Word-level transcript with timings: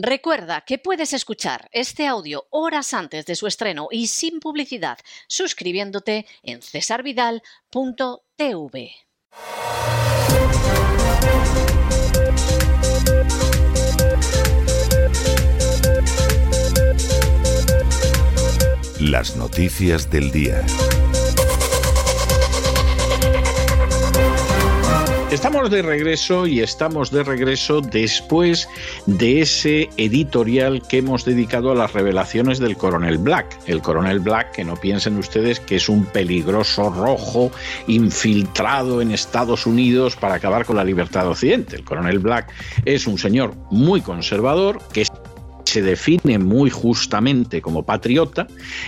Recuerda 0.00 0.60
que 0.60 0.78
puedes 0.78 1.12
escuchar 1.12 1.68
este 1.72 2.06
audio 2.06 2.46
horas 2.50 2.94
antes 2.94 3.26
de 3.26 3.34
su 3.34 3.48
estreno 3.48 3.88
y 3.90 4.06
sin 4.06 4.38
publicidad 4.38 4.96
suscribiéndote 5.26 6.24
en 6.44 6.62
cesarvidal.tv. 6.62 8.92
Las 19.00 19.34
noticias 19.34 20.08
del 20.10 20.30
día. 20.30 20.64
Estamos 25.30 25.70
de 25.70 25.82
regreso 25.82 26.46
y 26.46 26.60
estamos 26.60 27.10
de 27.10 27.22
regreso 27.22 27.82
después 27.82 28.66
de 29.04 29.42
ese 29.42 29.90
editorial 29.98 30.80
que 30.88 30.98
hemos 30.98 31.26
dedicado 31.26 31.70
a 31.70 31.74
las 31.74 31.92
revelaciones 31.92 32.58
del 32.58 32.78
coronel 32.78 33.18
Black. 33.18 33.58
El 33.66 33.82
coronel 33.82 34.20
Black, 34.20 34.52
que 34.52 34.64
no 34.64 34.76
piensen 34.76 35.18
ustedes 35.18 35.60
que 35.60 35.76
es 35.76 35.90
un 35.90 36.06
peligroso 36.06 36.88
rojo 36.88 37.52
infiltrado 37.88 39.02
en 39.02 39.12
Estados 39.12 39.66
Unidos 39.66 40.16
para 40.16 40.36
acabar 40.36 40.64
con 40.64 40.76
la 40.76 40.84
libertad 40.84 41.24
de 41.24 41.28
Occidente. 41.28 41.76
El 41.76 41.84
coronel 41.84 42.20
Black 42.20 42.50
es 42.86 43.06
un 43.06 43.18
señor 43.18 43.54
muy 43.70 44.00
conservador 44.00 44.80
que 44.94 45.02
se 45.68 45.82
define 45.82 46.38
muy 46.38 46.70
justamente 46.70 47.60
como 47.60 47.84
patriota, 47.84 48.46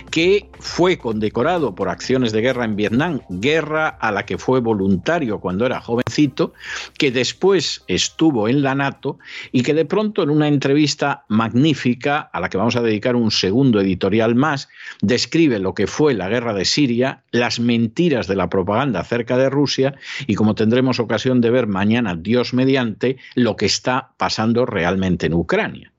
que 0.09 0.49
fue 0.59 0.97
condecorado 0.97 1.75
por 1.75 1.89
acciones 1.89 2.31
de 2.31 2.41
guerra 2.41 2.65
en 2.65 2.75
Vietnam, 2.75 3.21
guerra 3.29 3.87
a 3.87 4.11
la 4.11 4.25
que 4.25 4.39
fue 4.39 4.61
voluntario 4.61 5.39
cuando 5.39 5.67
era 5.67 5.79
jovencito, 5.79 6.53
que 6.97 7.11
después 7.11 7.83
estuvo 7.87 8.47
en 8.47 8.63
la 8.63 8.73
NATO 8.73 9.19
y 9.51 9.61
que 9.61 9.75
de 9.75 9.85
pronto 9.85 10.23
en 10.23 10.31
una 10.31 10.47
entrevista 10.47 11.23
magnífica, 11.27 12.19
a 12.33 12.39
la 12.39 12.49
que 12.49 12.57
vamos 12.57 12.75
a 12.75 12.81
dedicar 12.81 13.15
un 13.15 13.29
segundo 13.29 13.79
editorial 13.79 14.33
más, 14.33 14.67
describe 15.01 15.59
lo 15.59 15.75
que 15.75 15.85
fue 15.85 16.15
la 16.15 16.29
guerra 16.29 16.55
de 16.55 16.65
Siria, 16.65 17.21
las 17.29 17.59
mentiras 17.59 18.25
de 18.25 18.35
la 18.35 18.49
propaganda 18.49 19.01
acerca 19.01 19.37
de 19.37 19.51
Rusia 19.51 19.93
y 20.25 20.33
como 20.33 20.55
tendremos 20.55 20.99
ocasión 20.99 21.41
de 21.41 21.51
ver 21.51 21.67
mañana, 21.67 22.15
Dios 22.15 22.55
mediante, 22.55 23.17
lo 23.35 23.55
que 23.55 23.67
está 23.67 24.13
pasando 24.17 24.65
realmente 24.65 25.27
en 25.27 25.35
Ucrania 25.35 25.90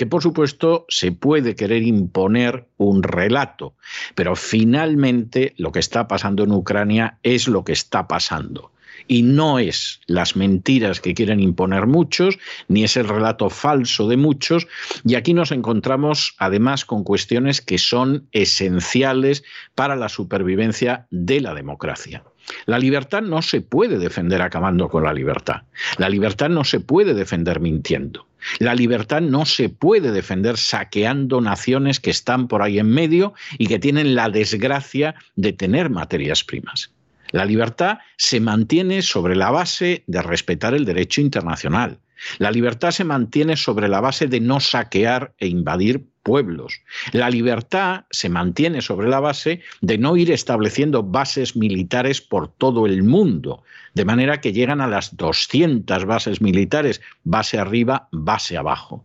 que 0.00 0.06
por 0.06 0.22
supuesto 0.22 0.86
se 0.88 1.12
puede 1.12 1.54
querer 1.54 1.82
imponer 1.82 2.66
un 2.78 3.02
relato, 3.02 3.74
pero 4.14 4.34
finalmente 4.34 5.52
lo 5.58 5.72
que 5.72 5.78
está 5.78 6.08
pasando 6.08 6.42
en 6.42 6.52
Ucrania 6.52 7.18
es 7.22 7.48
lo 7.48 7.64
que 7.64 7.72
está 7.72 8.08
pasando. 8.08 8.72
Y 9.08 9.22
no 9.24 9.58
es 9.58 10.00
las 10.06 10.36
mentiras 10.36 11.02
que 11.02 11.12
quieren 11.12 11.38
imponer 11.38 11.86
muchos, 11.86 12.38
ni 12.66 12.82
es 12.82 12.96
el 12.96 13.08
relato 13.08 13.50
falso 13.50 14.08
de 14.08 14.16
muchos. 14.16 14.68
Y 15.04 15.16
aquí 15.16 15.34
nos 15.34 15.52
encontramos 15.52 16.34
además 16.38 16.86
con 16.86 17.04
cuestiones 17.04 17.60
que 17.60 17.76
son 17.76 18.26
esenciales 18.32 19.44
para 19.74 19.96
la 19.96 20.08
supervivencia 20.08 21.08
de 21.10 21.42
la 21.42 21.52
democracia. 21.52 22.24
La 22.66 22.78
libertad 22.78 23.22
no 23.22 23.42
se 23.42 23.60
puede 23.60 23.98
defender 23.98 24.42
acabando 24.42 24.88
con 24.88 25.04
la 25.04 25.12
libertad. 25.12 25.62
La 25.98 26.08
libertad 26.08 26.48
no 26.48 26.64
se 26.64 26.80
puede 26.80 27.14
defender 27.14 27.60
mintiendo. 27.60 28.26
La 28.58 28.74
libertad 28.74 29.20
no 29.20 29.44
se 29.44 29.68
puede 29.68 30.12
defender 30.12 30.56
saqueando 30.56 31.40
naciones 31.40 32.00
que 32.00 32.10
están 32.10 32.48
por 32.48 32.62
ahí 32.62 32.78
en 32.78 32.90
medio 32.90 33.34
y 33.58 33.66
que 33.66 33.78
tienen 33.78 34.14
la 34.14 34.30
desgracia 34.30 35.14
de 35.36 35.52
tener 35.52 35.90
materias 35.90 36.44
primas. 36.44 36.90
La 37.32 37.44
libertad 37.44 37.98
se 38.16 38.40
mantiene 38.40 39.02
sobre 39.02 39.36
la 39.36 39.50
base 39.50 40.02
de 40.06 40.22
respetar 40.22 40.74
el 40.74 40.84
derecho 40.84 41.20
internacional. 41.20 41.98
La 42.38 42.50
libertad 42.50 42.90
se 42.90 43.04
mantiene 43.04 43.56
sobre 43.56 43.88
la 43.88 44.00
base 44.00 44.26
de 44.26 44.40
no 44.40 44.60
saquear 44.60 45.32
e 45.38 45.46
invadir 45.48 46.04
pueblos. 46.22 46.82
La 47.12 47.30
libertad 47.30 48.04
se 48.10 48.28
mantiene 48.28 48.82
sobre 48.82 49.08
la 49.08 49.20
base 49.20 49.62
de 49.80 49.98
no 49.98 50.16
ir 50.16 50.30
estableciendo 50.30 51.02
bases 51.02 51.56
militares 51.56 52.20
por 52.20 52.48
todo 52.48 52.86
el 52.86 53.02
mundo, 53.02 53.62
de 53.94 54.04
manera 54.04 54.40
que 54.40 54.52
llegan 54.52 54.80
a 54.80 54.88
las 54.88 55.16
200 55.16 56.04
bases 56.04 56.40
militares, 56.40 57.00
base 57.24 57.58
arriba, 57.58 58.08
base 58.12 58.56
abajo. 58.56 59.04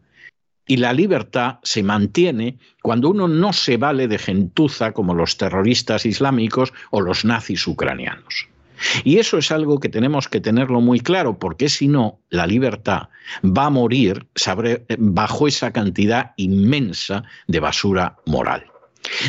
Y 0.67 0.77
la 0.77 0.93
libertad 0.93 1.59
se 1.63 1.83
mantiene 1.83 2.57
cuando 2.81 3.09
uno 3.09 3.27
no 3.27 3.53
se 3.53 3.77
vale 3.77 4.07
de 4.07 4.17
gentuza 4.17 4.93
como 4.93 5.13
los 5.13 5.37
terroristas 5.37 6.05
islámicos 6.05 6.73
o 6.89 7.01
los 7.01 7.23
nazis 7.23 7.67
ucranianos. 7.67 8.47
Y 9.03 9.17
eso 9.17 9.37
es 9.37 9.51
algo 9.51 9.79
que 9.79 9.89
tenemos 9.89 10.27
que 10.27 10.41
tenerlo 10.41 10.81
muy 10.81 10.99
claro, 10.99 11.39
porque 11.39 11.69
si 11.69 11.87
no, 11.87 12.19
la 12.29 12.47
libertad 12.47 13.09
va 13.43 13.65
a 13.65 13.69
morir 13.69 14.27
bajo 14.97 15.47
esa 15.47 15.71
cantidad 15.71 16.33
inmensa 16.37 17.23
de 17.47 17.59
basura 17.59 18.17
moral. 18.25 18.65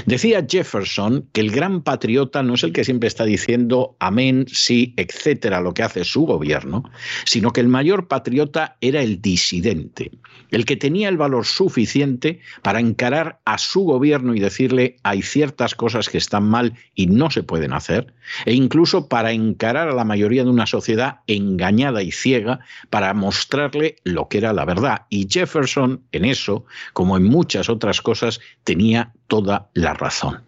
Decía 0.06 0.46
Jefferson 0.48 1.28
que 1.32 1.40
el 1.40 1.50
gran 1.50 1.82
patriota 1.82 2.42
no 2.42 2.54
es 2.54 2.64
el 2.64 2.72
que 2.72 2.84
siempre 2.84 3.08
está 3.08 3.24
diciendo 3.24 3.96
amén, 3.98 4.46
sí, 4.48 4.94
etcétera, 4.96 5.60
lo 5.60 5.74
que 5.74 5.82
hace 5.82 6.04
su 6.04 6.26
gobierno, 6.26 6.84
sino 7.24 7.52
que 7.52 7.60
el 7.60 7.68
mayor 7.68 8.08
patriota 8.08 8.76
era 8.80 9.02
el 9.02 9.20
disidente, 9.20 10.10
el 10.50 10.64
que 10.64 10.76
tenía 10.76 11.08
el 11.08 11.16
valor 11.16 11.46
suficiente 11.46 12.40
para 12.62 12.80
encarar 12.80 13.40
a 13.44 13.58
su 13.58 13.82
gobierno 13.82 14.34
y 14.34 14.40
decirle 14.40 14.96
hay 15.02 15.22
ciertas 15.22 15.74
cosas 15.74 16.08
que 16.08 16.18
están 16.18 16.44
mal 16.48 16.74
y 16.94 17.06
no 17.06 17.30
se 17.30 17.42
pueden 17.42 17.72
hacer, 17.72 18.12
e 18.44 18.54
incluso 18.54 19.08
para 19.08 19.32
encarar 19.32 19.88
a 19.88 19.94
la 19.94 20.04
mayoría 20.04 20.44
de 20.44 20.50
una 20.50 20.66
sociedad 20.66 21.20
engañada 21.26 22.02
y 22.02 22.12
ciega 22.12 22.60
para 22.90 23.14
mostrarle 23.14 23.96
lo 24.04 24.28
que 24.28 24.38
era 24.38 24.52
la 24.52 24.64
verdad. 24.64 25.02
Y 25.10 25.26
Jefferson 25.30 26.02
en 26.12 26.24
eso, 26.24 26.64
como 26.92 27.16
en 27.16 27.24
muchas 27.24 27.68
otras 27.68 28.00
cosas, 28.00 28.40
tenía 28.64 29.12
toda 29.28 29.65
la 29.74 29.94
razón. 29.94 30.46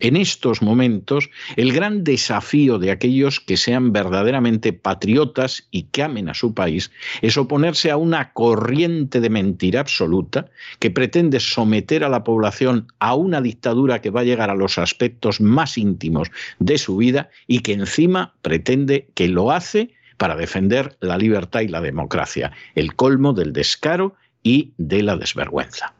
En 0.00 0.16
estos 0.16 0.60
momentos, 0.60 1.30
el 1.56 1.72
gran 1.72 2.02
desafío 2.02 2.78
de 2.78 2.90
aquellos 2.90 3.38
que 3.38 3.56
sean 3.56 3.92
verdaderamente 3.92 4.72
patriotas 4.72 5.68
y 5.70 5.84
que 5.84 6.02
amen 6.02 6.28
a 6.28 6.34
su 6.34 6.52
país 6.52 6.90
es 7.22 7.38
oponerse 7.38 7.90
a 7.92 7.96
una 7.96 8.32
corriente 8.32 9.20
de 9.20 9.30
mentira 9.30 9.80
absoluta 9.80 10.50
que 10.80 10.90
pretende 10.90 11.38
someter 11.38 12.02
a 12.02 12.08
la 12.08 12.24
población 12.24 12.88
a 12.98 13.14
una 13.14 13.40
dictadura 13.40 14.02
que 14.02 14.10
va 14.10 14.20
a 14.20 14.24
llegar 14.24 14.50
a 14.50 14.56
los 14.56 14.78
aspectos 14.78 15.40
más 15.40 15.78
íntimos 15.78 16.30
de 16.58 16.76
su 16.76 16.96
vida 16.96 17.30
y 17.46 17.60
que 17.60 17.72
encima 17.72 18.34
pretende 18.42 19.08
que 19.14 19.28
lo 19.28 19.52
hace 19.52 19.94
para 20.16 20.36
defender 20.36 20.96
la 21.00 21.18
libertad 21.18 21.60
y 21.60 21.68
la 21.68 21.80
democracia, 21.80 22.52
el 22.74 22.94
colmo 22.96 23.32
del 23.32 23.52
descaro 23.52 24.16
y 24.42 24.72
de 24.76 25.02
la 25.02 25.16
desvergüenza. 25.16 25.94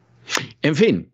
En 0.61 0.75
fin, 0.75 1.09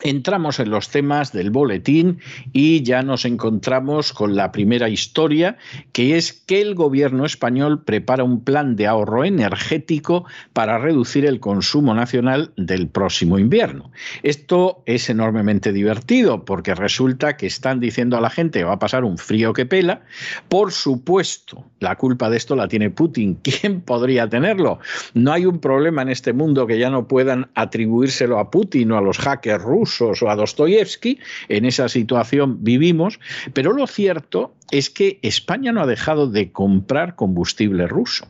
Entramos 0.00 0.60
en 0.60 0.70
los 0.70 0.90
temas 0.90 1.32
del 1.32 1.50
boletín 1.50 2.20
y 2.52 2.84
ya 2.84 3.02
nos 3.02 3.24
encontramos 3.24 4.12
con 4.12 4.36
la 4.36 4.52
primera 4.52 4.88
historia, 4.88 5.56
que 5.90 6.16
es 6.16 6.32
que 6.32 6.60
el 6.60 6.76
gobierno 6.76 7.24
español 7.24 7.82
prepara 7.82 8.22
un 8.22 8.44
plan 8.44 8.76
de 8.76 8.86
ahorro 8.86 9.24
energético 9.24 10.24
para 10.52 10.78
reducir 10.78 11.26
el 11.26 11.40
consumo 11.40 11.94
nacional 11.94 12.52
del 12.56 12.86
próximo 12.86 13.40
invierno. 13.40 13.90
Esto 14.22 14.84
es 14.86 15.10
enormemente 15.10 15.72
divertido 15.72 16.44
porque 16.44 16.76
resulta 16.76 17.36
que 17.36 17.46
están 17.46 17.80
diciendo 17.80 18.16
a 18.16 18.20
la 18.20 18.30
gente 18.30 18.60
que 18.60 18.64
va 18.64 18.74
a 18.74 18.78
pasar 18.78 19.02
un 19.02 19.18
frío 19.18 19.52
que 19.52 19.66
pela. 19.66 20.02
Por 20.48 20.70
supuesto, 20.70 21.64
la 21.80 21.96
culpa 21.96 22.30
de 22.30 22.36
esto 22.36 22.54
la 22.54 22.68
tiene 22.68 22.90
Putin. 22.90 23.34
¿Quién 23.42 23.80
podría 23.80 24.28
tenerlo? 24.28 24.78
No 25.14 25.32
hay 25.32 25.44
un 25.44 25.58
problema 25.58 26.02
en 26.02 26.10
este 26.10 26.32
mundo 26.32 26.68
que 26.68 26.78
ya 26.78 26.88
no 26.88 27.08
puedan 27.08 27.50
atribuírselo 27.56 28.38
a 28.38 28.52
Putin 28.52 28.92
o 28.92 28.98
a 28.98 29.00
los 29.00 29.18
hackers 29.18 29.64
rusos 29.64 29.87
o 30.00 30.30
a 30.30 30.36
Dostoyevsky, 30.36 31.18
en 31.48 31.64
esa 31.64 31.88
situación 31.88 32.62
vivimos, 32.62 33.18
pero 33.52 33.72
lo 33.72 33.86
cierto 33.86 34.54
es 34.70 34.90
que 34.90 35.18
España 35.22 35.72
no 35.72 35.82
ha 35.82 35.86
dejado 35.86 36.28
de 36.28 36.52
comprar 36.52 37.14
combustible 37.14 37.86
ruso. 37.86 38.26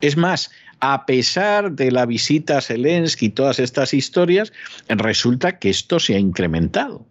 Es 0.00 0.16
más, 0.16 0.50
a 0.80 1.06
pesar 1.06 1.72
de 1.72 1.92
la 1.92 2.06
visita 2.06 2.58
a 2.58 2.60
Zelensky 2.60 3.26
y 3.26 3.30
todas 3.30 3.60
estas 3.60 3.94
historias, 3.94 4.52
resulta 4.88 5.58
que 5.58 5.70
esto 5.70 6.00
se 6.00 6.16
ha 6.16 6.18
incrementado. 6.18 7.06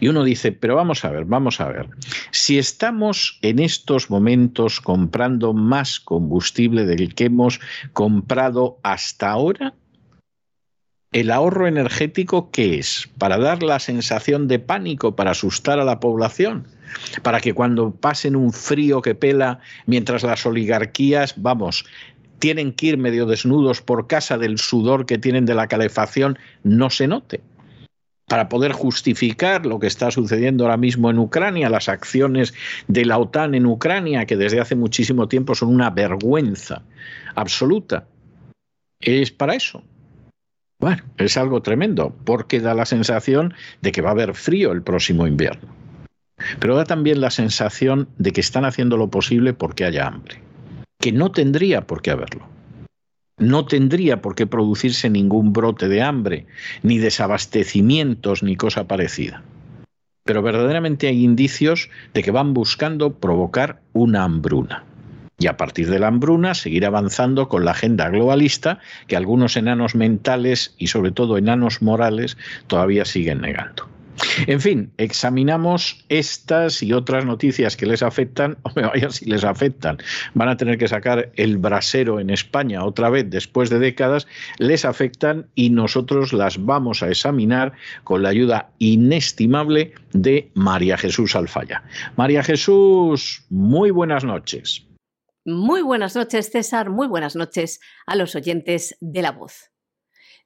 Y 0.00 0.08
uno 0.08 0.24
dice, 0.24 0.52
pero 0.52 0.76
vamos 0.76 1.04
a 1.04 1.10
ver, 1.10 1.24
vamos 1.24 1.60
a 1.60 1.68
ver, 1.68 1.88
si 2.30 2.58
estamos 2.58 3.38
en 3.42 3.58
estos 3.58 4.10
momentos 4.10 4.80
comprando 4.80 5.52
más 5.54 6.00
combustible 6.00 6.84
del 6.84 7.14
que 7.14 7.26
hemos 7.26 7.60
comprado 7.92 8.78
hasta 8.82 9.30
ahora, 9.30 9.74
¿El 11.12 11.30
ahorro 11.30 11.66
energético 11.66 12.50
qué 12.50 12.78
es? 12.78 13.10
¿Para 13.18 13.36
dar 13.36 13.62
la 13.62 13.78
sensación 13.78 14.48
de 14.48 14.58
pánico, 14.58 15.14
para 15.14 15.32
asustar 15.32 15.78
a 15.78 15.84
la 15.84 16.00
población? 16.00 16.66
Para 17.22 17.40
que 17.40 17.52
cuando 17.52 17.90
pasen 17.90 18.34
un 18.34 18.52
frío 18.52 19.02
que 19.02 19.14
pela, 19.14 19.60
mientras 19.84 20.22
las 20.22 20.46
oligarquías, 20.46 21.34
vamos, 21.36 21.84
tienen 22.38 22.72
que 22.72 22.86
ir 22.86 22.98
medio 22.98 23.26
desnudos 23.26 23.82
por 23.82 24.06
casa 24.06 24.38
del 24.38 24.58
sudor 24.58 25.04
que 25.04 25.18
tienen 25.18 25.44
de 25.44 25.54
la 25.54 25.66
calefacción, 25.66 26.38
no 26.64 26.88
se 26.88 27.06
note 27.06 27.42
para 28.26 28.48
poder 28.48 28.72
justificar 28.72 29.66
lo 29.66 29.78
que 29.78 29.86
está 29.86 30.10
sucediendo 30.10 30.64
ahora 30.64 30.78
mismo 30.78 31.10
en 31.10 31.18
Ucrania, 31.18 31.68
las 31.68 31.90
acciones 31.90 32.54
de 32.88 33.04
la 33.04 33.18
OTAN 33.18 33.54
en 33.54 33.66
Ucrania, 33.66 34.24
que 34.24 34.38
desde 34.38 34.58
hace 34.58 34.74
muchísimo 34.74 35.28
tiempo 35.28 35.54
son 35.54 35.68
una 35.68 35.90
vergüenza 35.90 36.82
absoluta. 37.34 38.06
Es 39.00 39.30
para 39.30 39.54
eso, 39.54 39.82
Bueno, 40.82 41.04
es 41.16 41.36
algo 41.36 41.62
tremendo, 41.62 42.12
porque 42.24 42.58
da 42.58 42.74
la 42.74 42.86
sensación 42.86 43.54
de 43.82 43.92
que 43.92 44.02
va 44.02 44.08
a 44.08 44.14
haber 44.14 44.34
frío 44.34 44.72
el 44.72 44.82
próximo 44.82 45.28
invierno. 45.28 45.72
Pero 46.58 46.74
da 46.74 46.82
también 46.82 47.20
la 47.20 47.30
sensación 47.30 48.08
de 48.18 48.32
que 48.32 48.40
están 48.40 48.64
haciendo 48.64 48.96
lo 48.96 49.08
posible 49.08 49.52
porque 49.54 49.84
haya 49.84 50.08
hambre, 50.08 50.42
que 50.98 51.12
no 51.12 51.30
tendría 51.30 51.86
por 51.86 52.02
qué 52.02 52.10
haberlo. 52.10 52.48
No 53.38 53.64
tendría 53.64 54.20
por 54.20 54.34
qué 54.34 54.48
producirse 54.48 55.08
ningún 55.08 55.52
brote 55.52 55.86
de 55.86 56.02
hambre, 56.02 56.46
ni 56.82 56.98
desabastecimientos, 56.98 58.42
ni 58.42 58.56
cosa 58.56 58.88
parecida. 58.88 59.44
Pero 60.24 60.42
verdaderamente 60.42 61.06
hay 61.06 61.22
indicios 61.22 61.90
de 62.12 62.24
que 62.24 62.32
van 62.32 62.54
buscando 62.54 63.20
provocar 63.20 63.82
una 63.92 64.24
hambruna 64.24 64.84
y 65.42 65.48
a 65.48 65.56
partir 65.56 65.90
de 65.90 65.98
la 65.98 66.06
hambruna 66.06 66.54
seguir 66.54 66.86
avanzando 66.86 67.48
con 67.48 67.64
la 67.64 67.72
agenda 67.72 68.08
globalista 68.08 68.78
que 69.08 69.16
algunos 69.16 69.56
enanos 69.56 69.96
mentales 69.96 70.74
y 70.78 70.86
sobre 70.86 71.10
todo 71.10 71.36
enanos 71.36 71.82
morales 71.82 72.36
todavía 72.68 73.04
siguen 73.04 73.40
negando. 73.40 73.88
En 74.46 74.60
fin, 74.60 74.92
examinamos 74.98 76.04
estas 76.08 76.80
y 76.82 76.92
otras 76.92 77.24
noticias 77.24 77.76
que 77.76 77.86
les 77.86 78.04
afectan, 78.04 78.56
o 78.62 78.70
vaya 78.74 79.10
si 79.10 79.24
les 79.24 79.42
afectan, 79.42 79.98
van 80.34 80.48
a 80.48 80.56
tener 80.56 80.78
que 80.78 80.86
sacar 80.86 81.32
el 81.34 81.58
brasero 81.58 82.20
en 82.20 82.30
España 82.30 82.84
otra 82.84 83.10
vez 83.10 83.28
después 83.28 83.68
de 83.68 83.80
décadas, 83.80 84.28
les 84.58 84.84
afectan 84.84 85.46
y 85.56 85.70
nosotros 85.70 86.32
las 86.32 86.64
vamos 86.64 87.02
a 87.02 87.08
examinar 87.08 87.72
con 88.04 88.22
la 88.22 88.28
ayuda 88.28 88.70
inestimable 88.78 89.92
de 90.12 90.50
María 90.54 90.96
Jesús 90.96 91.34
Alfaya. 91.34 91.82
María 92.16 92.44
Jesús, 92.44 93.44
muy 93.50 93.90
buenas 93.90 94.22
noches. 94.24 94.86
Muy 95.44 95.82
buenas 95.82 96.14
noches, 96.14 96.50
César. 96.50 96.88
Muy 96.88 97.08
buenas 97.08 97.34
noches 97.34 97.80
a 98.06 98.14
los 98.14 98.36
oyentes 98.36 98.96
de 99.00 99.22
la 99.22 99.32
voz. 99.32 99.72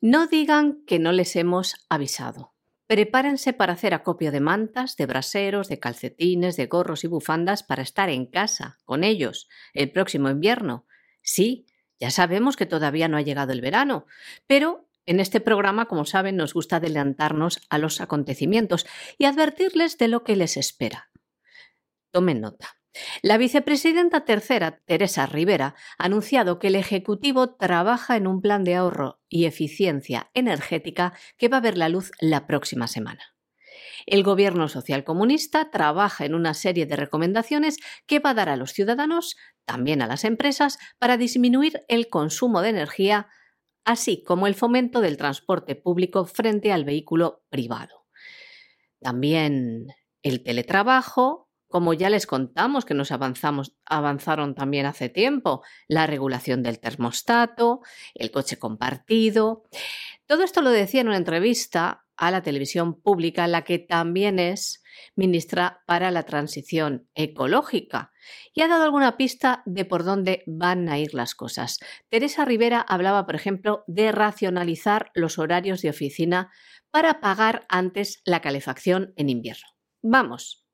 No 0.01 0.27
digan 0.27 0.85
que 0.87 0.99
no 0.99 1.13
les 1.13 1.37
hemos 1.37 1.87
avisado. 1.91 2.55
Prepárense 2.87 3.53
para 3.53 3.75
hacer 3.75 3.93
acopio 3.93 4.33
de 4.33 4.41
mantas, 4.41 4.97
de 4.97 5.05
braseros, 5.05 5.69
de 5.69 5.79
calcetines, 5.79 6.57
de 6.57 6.67
gorros 6.67 7.05
y 7.05 7.09
bufandas 7.09 7.63
para 7.63 7.83
estar 7.83 8.09
en 8.09 8.25
casa 8.25 8.79
con 8.87 9.05
ellos 9.05 9.49
el 9.75 9.91
próximo 9.91 10.31
invierno. 10.31 10.87
Sí, 11.21 11.67
ya 12.01 12.11
sabemos 12.11 12.57
que 12.57 12.65
todavía 12.65 13.07
no 13.09 13.19
ha 13.19 13.23
llegado 13.23 13.53
el 13.53 13.61
verano, 13.61 14.07
pero 14.47 14.89
en 15.05 15.21
este 15.21 15.41
programa, 15.41 15.89
como 15.89 16.07
saben, 16.07 16.37
nos 16.37 16.55
gusta 16.55 16.77
adelantarnos 16.77 17.61
a 17.69 17.77
los 17.77 18.01
acontecimientos 18.01 18.87
y 19.19 19.27
advertirles 19.27 19.99
de 19.99 20.09
lo 20.09 20.25
que 20.25 20.37
les 20.37 20.57
espera. 20.57 21.11
Tomen 22.13 22.41
nota. 22.41 22.77
La 23.23 23.39
vicepresidenta 23.39 24.25
tercera, 24.25 24.81
Teresa 24.85 25.27
Rivera, 25.27 25.75
ha 25.99 26.05
anunciado 26.05 26.59
que 26.59 26.69
el 26.69 26.77
Ejecutivo 26.77 27.55
trabaja 27.55 28.17
en 28.17 28.27
un 28.27 28.41
plan 28.41 28.65
de 28.65 28.77
ahorro 28.77 29.21
y 29.29 29.45
eficiencia 29.45 30.31
energética 30.35 31.13
que 31.37 31.49
va 31.49 31.59
a 31.59 31.63
ver 31.63 31.77
la 31.77 31.89
luz 31.89 32.11
la 32.21 32.47
próxima 32.47 32.87
semana. 32.87 33.37
El 34.07 34.23
Gobierno 34.23 34.69
socialcomunista 34.69 35.71
trabaja 35.71 36.25
en 36.25 36.35
una 36.35 36.55
serie 36.55 36.87
de 36.87 36.97
recomendaciones 36.97 37.79
que 38.07 38.21
va 38.21 38.31
a 38.31 38.35
dar 38.35 38.49
a 38.49 38.57
los 38.57 38.73
ciudadanos, 38.73 39.37
también 39.65 40.03
a 40.03 40.07
las 40.07 40.25
empresas, 40.25 40.79
para 40.99 41.17
disminuir 41.17 41.83
el 41.89 42.09
consumo 42.09 42.63
de 42.63 42.71
energía, 42.71 43.29
así 43.85 44.23
como 44.23 44.47
el 44.47 44.55
fomento 44.55 45.01
del 45.01 45.17
transporte 45.17 45.75
público 45.75 46.25
frente 46.25 46.73
al 46.73 46.85
vehículo 46.85 47.45
privado. 47.49 48.07
También 49.01 49.89
el 50.23 50.43
teletrabajo, 50.43 51.46
como 51.77 51.93
ya 51.93 52.09
les 52.09 52.27
contamos 52.27 52.87
que 52.87 52.95
nos 52.95 53.13
avanzaron 53.13 54.55
también 54.55 54.87
hace 54.87 55.11
tiempo, 55.11 55.63
la 55.89 56.07
regulación 56.07 56.63
del 56.63 56.81
termostato, 56.81 57.83
el 58.15 58.31
coche 58.31 58.59
compartido. 58.59 59.65
Todo 60.25 60.43
esto 60.43 60.63
lo 60.63 60.71
decía 60.71 61.03
en 61.03 61.09
una 61.09 61.19
entrevista 61.19 62.07
a 62.17 62.31
la 62.31 62.43
televisión 62.43 62.99
pública, 62.99 63.47
la 63.47 63.65
que 63.65 63.79
también 63.79 64.39
es 64.39 64.83
ministra 65.17 65.83
para 65.87 66.11
la 66.11 66.23
transición 66.23 67.11
ecológica, 67.15 68.11
y 68.55 68.63
ha 68.63 68.69
dado 68.69 68.85
alguna 68.85 69.19
pista 69.19 69.63
de 69.67 69.85
por 69.85 70.03
dónde 70.03 70.45
van 70.47 70.89
a 70.89 70.99
ir 70.99 71.13
las 71.13 71.35
cosas. 71.35 71.79
Teresa 72.09 72.47
Rivera 72.47 72.81
hablaba, 72.81 73.27
por 73.27 73.35
ejemplo, 73.35 73.85
de 73.87 74.13
racionalizar 74.13 75.11
los 75.13 75.39
horarios 75.39 75.83
de 75.83 75.91
oficina 75.91 76.51
para 76.91 77.21
pagar 77.21 77.67
antes 77.69 78.23
la 78.25 78.41
calefacción 78.41 79.13
en 79.17 79.29
invierno. 79.29 79.69
Vamos, 80.01 80.66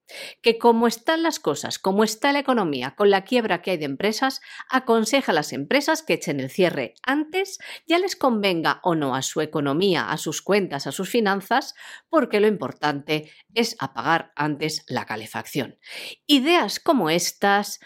que 0.42 0.58
como 0.58 0.86
están 0.86 1.22
las 1.22 1.38
cosas, 1.38 1.78
como 1.78 2.04
está 2.04 2.32
la 2.32 2.40
economía, 2.40 2.94
con 2.96 3.10
la 3.10 3.24
quiebra 3.24 3.62
que 3.62 3.72
hay 3.72 3.76
de 3.78 3.84
empresas, 3.84 4.40
aconseja 4.68 5.32
a 5.32 5.34
las 5.34 5.52
empresas 5.52 6.02
que 6.02 6.14
echen 6.14 6.40
el 6.40 6.50
cierre 6.50 6.94
antes, 7.02 7.58
ya 7.86 7.98
les 7.98 8.16
convenga 8.16 8.80
o 8.82 8.94
no 8.94 9.14
a 9.14 9.22
su 9.22 9.40
economía, 9.40 10.10
a 10.10 10.16
sus 10.16 10.42
cuentas, 10.42 10.86
a 10.86 10.92
sus 10.92 11.08
finanzas, 11.08 11.74
porque 12.08 12.40
lo 12.40 12.46
importante 12.46 13.30
es 13.54 13.76
apagar 13.78 14.32
antes 14.36 14.84
la 14.86 15.06
calefacción. 15.06 15.78
Ideas 16.26 16.80
como 16.80 17.10
estas, 17.10 17.80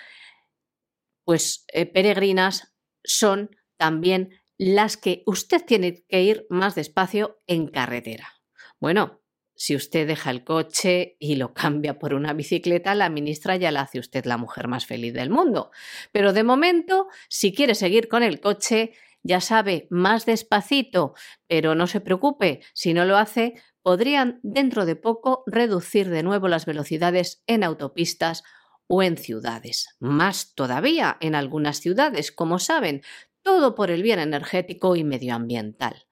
pues 1.24 1.64
eh, 1.72 1.86
peregrinas, 1.86 2.74
son 3.04 3.50
también 3.76 4.30
las 4.58 4.96
que 4.96 5.22
usted 5.26 5.64
tiene 5.64 6.04
que 6.08 6.22
ir 6.22 6.46
más 6.48 6.74
despacio 6.74 7.40
en 7.46 7.68
carretera. 7.68 8.40
Bueno, 8.80 9.20
si 9.56 9.74
usted 9.74 10.06
deja 10.06 10.30
el 10.30 10.44
coche 10.44 11.16
y 11.18 11.36
lo 11.36 11.54
cambia 11.54 11.98
por 11.98 12.14
una 12.14 12.32
bicicleta, 12.32 12.94
la 12.94 13.08
ministra 13.08 13.56
ya 13.56 13.70
la 13.70 13.82
hace 13.82 13.98
usted 13.98 14.24
la 14.26 14.36
mujer 14.36 14.68
más 14.68 14.86
feliz 14.86 15.14
del 15.14 15.30
mundo. 15.30 15.70
Pero 16.12 16.32
de 16.32 16.44
momento, 16.44 17.08
si 17.28 17.52
quiere 17.52 17.74
seguir 17.74 18.08
con 18.08 18.22
el 18.22 18.40
coche, 18.40 18.92
ya 19.22 19.40
sabe, 19.40 19.88
más 19.90 20.24
despacito, 20.24 21.14
pero 21.48 21.74
no 21.74 21.88
se 21.88 22.00
preocupe, 22.00 22.60
si 22.74 22.94
no 22.94 23.04
lo 23.04 23.16
hace, 23.16 23.54
podrían 23.82 24.38
dentro 24.42 24.86
de 24.86 24.94
poco 24.94 25.42
reducir 25.46 26.10
de 26.10 26.22
nuevo 26.22 26.48
las 26.48 26.66
velocidades 26.66 27.42
en 27.46 27.64
autopistas 27.64 28.44
o 28.86 29.02
en 29.02 29.16
ciudades. 29.16 29.88
Más 29.98 30.54
todavía 30.54 31.16
en 31.20 31.34
algunas 31.34 31.80
ciudades, 31.80 32.30
como 32.30 32.58
saben, 32.58 33.02
todo 33.42 33.74
por 33.74 33.90
el 33.90 34.02
bien 34.02 34.18
energético 34.18 34.96
y 34.96 35.04
medioambiental. 35.04 36.05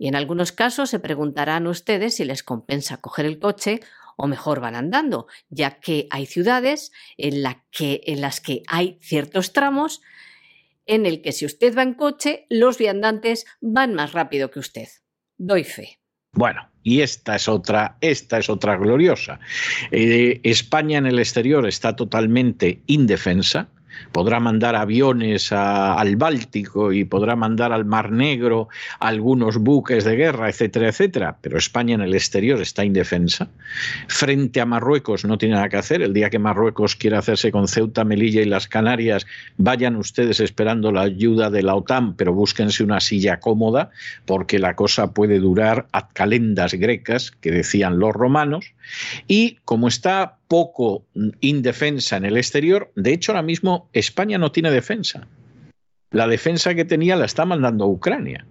Y 0.00 0.08
en 0.08 0.16
algunos 0.16 0.50
casos 0.50 0.88
se 0.88 0.98
preguntarán 0.98 1.66
ustedes 1.66 2.14
si 2.14 2.24
les 2.24 2.42
compensa 2.42 3.02
coger 3.02 3.26
el 3.26 3.38
coche 3.38 3.80
o 4.16 4.28
mejor 4.28 4.58
van 4.58 4.74
andando, 4.74 5.26
ya 5.50 5.78
que 5.78 6.08
hay 6.10 6.24
ciudades 6.24 6.90
en, 7.18 7.44
que, 7.70 8.00
en 8.06 8.22
las 8.22 8.40
que 8.40 8.62
hay 8.66 8.98
ciertos 9.02 9.52
tramos 9.52 10.00
en 10.86 11.04
el 11.04 11.20
que 11.20 11.32
si 11.32 11.44
usted 11.44 11.76
va 11.76 11.82
en 11.82 11.92
coche, 11.92 12.46
los 12.48 12.78
viandantes 12.78 13.44
van 13.60 13.92
más 13.92 14.12
rápido 14.12 14.50
que 14.50 14.60
usted. 14.60 14.88
Doy 15.36 15.64
fe. 15.64 15.98
Bueno, 16.32 16.70
y 16.82 17.02
esta 17.02 17.36
es 17.36 17.46
otra, 17.46 17.98
esta 18.00 18.38
es 18.38 18.48
otra 18.48 18.78
gloriosa. 18.78 19.38
Eh, 19.90 20.40
España 20.44 20.96
en 20.96 21.08
el 21.08 21.18
exterior 21.18 21.68
está 21.68 21.94
totalmente 21.94 22.82
indefensa 22.86 23.68
podrá 24.12 24.40
mandar 24.40 24.76
aviones 24.76 25.52
al 25.52 26.16
Báltico 26.16 26.92
y 26.92 27.04
podrá 27.04 27.36
mandar 27.36 27.72
al 27.72 27.84
Mar 27.84 28.10
Negro 28.10 28.68
algunos 28.98 29.58
buques 29.58 30.04
de 30.04 30.16
guerra, 30.16 30.48
etcétera, 30.48 30.88
etcétera, 30.88 31.36
pero 31.40 31.58
España 31.58 31.94
en 31.94 32.00
el 32.00 32.14
exterior 32.14 32.60
está 32.60 32.84
indefensa. 32.84 33.48
Frente 34.08 34.60
a 34.60 34.66
Marruecos 34.66 35.24
no 35.24 35.38
tiene 35.38 35.54
nada 35.54 35.68
que 35.68 35.76
hacer. 35.76 36.02
El 36.02 36.12
día 36.12 36.30
que 36.30 36.38
Marruecos 36.38 36.96
quiera 36.96 37.18
hacerse 37.18 37.52
con 37.52 37.68
Ceuta, 37.68 38.04
Melilla 38.04 38.42
y 38.42 38.46
las 38.46 38.68
Canarias, 38.68 39.26
vayan 39.56 39.96
ustedes 39.96 40.40
esperando 40.40 40.92
la 40.92 41.02
ayuda 41.02 41.50
de 41.50 41.62
la 41.62 41.74
OTAN, 41.74 42.14
pero 42.14 42.32
búsquense 42.32 42.82
una 42.82 43.00
silla 43.00 43.40
cómoda, 43.40 43.90
porque 44.26 44.58
la 44.58 44.74
cosa 44.76 45.12
puede 45.12 45.38
durar 45.38 45.86
a 45.92 46.08
calendas 46.08 46.74
grecas, 46.74 47.30
que 47.30 47.50
decían 47.50 47.98
los 47.98 48.14
romanos. 48.14 48.72
Y 49.28 49.58
como 49.64 49.88
está 49.88 50.36
poco 50.50 51.06
indefensa 51.38 52.16
en 52.16 52.24
el 52.24 52.36
exterior, 52.36 52.90
de 52.96 53.12
hecho 53.12 53.30
ahora 53.30 53.42
mismo 53.42 53.88
España 53.92 54.36
no 54.36 54.50
tiene 54.50 54.72
defensa. 54.72 55.28
La 56.10 56.26
defensa 56.26 56.74
que 56.74 56.84
tenía 56.84 57.14
la 57.14 57.26
está 57.26 57.44
mandando 57.44 57.84
a 57.84 57.86
Ucrania 57.86 58.44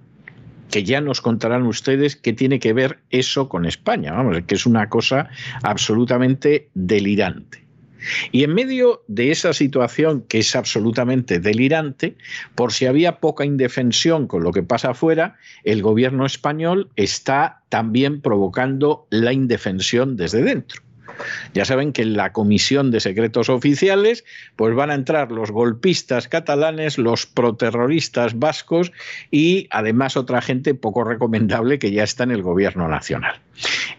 que 0.72 0.84
ya 0.86 1.02
nos 1.02 1.20
contarán 1.20 1.66
ustedes 1.66 2.16
qué 2.16 2.32
tiene 2.32 2.60
que 2.60 2.72
ver 2.74 3.00
eso 3.10 3.50
con 3.50 3.66
España, 3.66 4.14
vamos, 4.14 4.38
que 4.48 4.56
es 4.56 4.66
una 4.66 4.88
cosa 4.88 5.30
absolutamente 5.64 6.70
delirante. 6.74 7.66
Y 8.32 8.44
en 8.44 8.54
medio 8.54 9.04
de 9.08 9.32
esa 9.32 9.52
situación 9.52 10.24
que 10.30 10.40
es 10.40 10.56
absolutamente 10.56 11.40
delirante, 11.40 12.16
por 12.56 12.72
si 12.72 12.86
había 12.86 13.20
poca 13.20 13.44
indefensión 13.44 14.28
con 14.28 14.44
lo 14.44 14.54
que 14.54 14.64
pasa 14.64 14.92
afuera, 14.92 15.36
el 15.64 15.82
gobierno 15.82 16.26
español 16.26 16.92
está 16.96 17.64
también 17.68 18.22
provocando 18.22 19.08
la 19.10 19.34
indefensión 19.34 20.16
desde 20.16 20.44
dentro. 20.44 20.82
Ya 21.54 21.66
saben 21.66 21.94
que 21.94 22.02
en 22.02 22.16
la 22.16 22.32
Comisión 22.32 22.92
de 22.92 23.00
Secretos 23.00 23.50
Oficiales 23.50 24.26
pues 24.56 24.76
van 24.76 24.92
a 24.92 24.96
entrar 24.96 25.32
los 25.32 25.52
golpistas 25.52 26.28
catalanes, 26.28 26.98
los 26.98 27.26
proterroristas 27.26 28.38
vascos 28.38 28.92
y 29.32 29.68
además 29.72 30.18
otra 30.18 30.42
gente 30.42 30.74
poco 30.74 31.04
recomendable 31.04 31.80
que 31.80 31.92
ya 31.92 32.04
está 32.04 32.24
en 32.24 32.32
el 32.32 32.42
gobierno 32.42 32.88
nacional. 32.88 33.40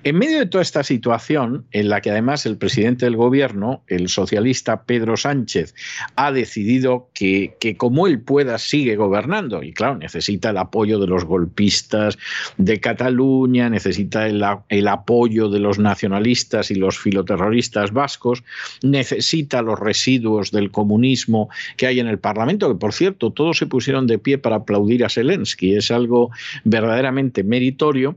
En 0.02 0.16
medio 0.16 0.38
de 0.38 0.46
toda 0.46 0.62
esta 0.62 0.82
situación, 0.82 1.66
en 1.72 1.90
la 1.90 2.00
que 2.00 2.10
además 2.10 2.46
el 2.46 2.56
presidente 2.56 3.04
del 3.04 3.16
gobierno, 3.16 3.82
el 3.86 4.08
socialista 4.08 4.84
Pedro 4.84 5.18
Sánchez, 5.18 5.74
ha 6.16 6.32
decidido 6.32 7.10
que, 7.12 7.56
como 7.76 8.06
él 8.06 8.20
pueda 8.20 8.56
sigue 8.58 8.96
gobernando, 8.96 9.62
y 9.62 9.72
claro, 9.72 9.98
necesita 9.98 10.50
el 10.50 10.56
apoyo 10.56 10.98
de 10.98 11.06
los 11.06 11.24
golpistas 11.24 12.18
de 12.56 12.80
Cataluña, 12.80 13.68
necesita 13.68 14.26
el, 14.26 14.42
el 14.70 14.88
apoyo 14.88 15.50
de 15.50 15.58
los 15.58 15.78
nacionalistas 15.78 16.70
y 16.70 16.76
los 16.76 16.98
filoterroristas 17.10 17.92
vascos, 17.92 18.42
necesita 18.82 19.62
los 19.62 19.78
residuos 19.78 20.50
del 20.50 20.70
comunismo 20.70 21.48
que 21.76 21.86
hay 21.86 22.00
en 22.00 22.06
el 22.06 22.18
Parlamento, 22.18 22.68
que 22.68 22.78
por 22.78 22.92
cierto, 22.92 23.32
todos 23.32 23.58
se 23.58 23.66
pusieron 23.66 24.06
de 24.06 24.18
pie 24.18 24.38
para 24.38 24.56
aplaudir 24.56 25.04
a 25.04 25.08
Zelensky, 25.08 25.74
es 25.74 25.90
algo 25.90 26.30
verdaderamente 26.64 27.42
meritorio. 27.42 28.16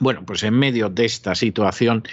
Bueno, 0.00 0.22
pues 0.24 0.42
en 0.44 0.54
medio 0.54 0.88
de 0.88 1.04
esta 1.04 1.34
situación, 1.34 2.04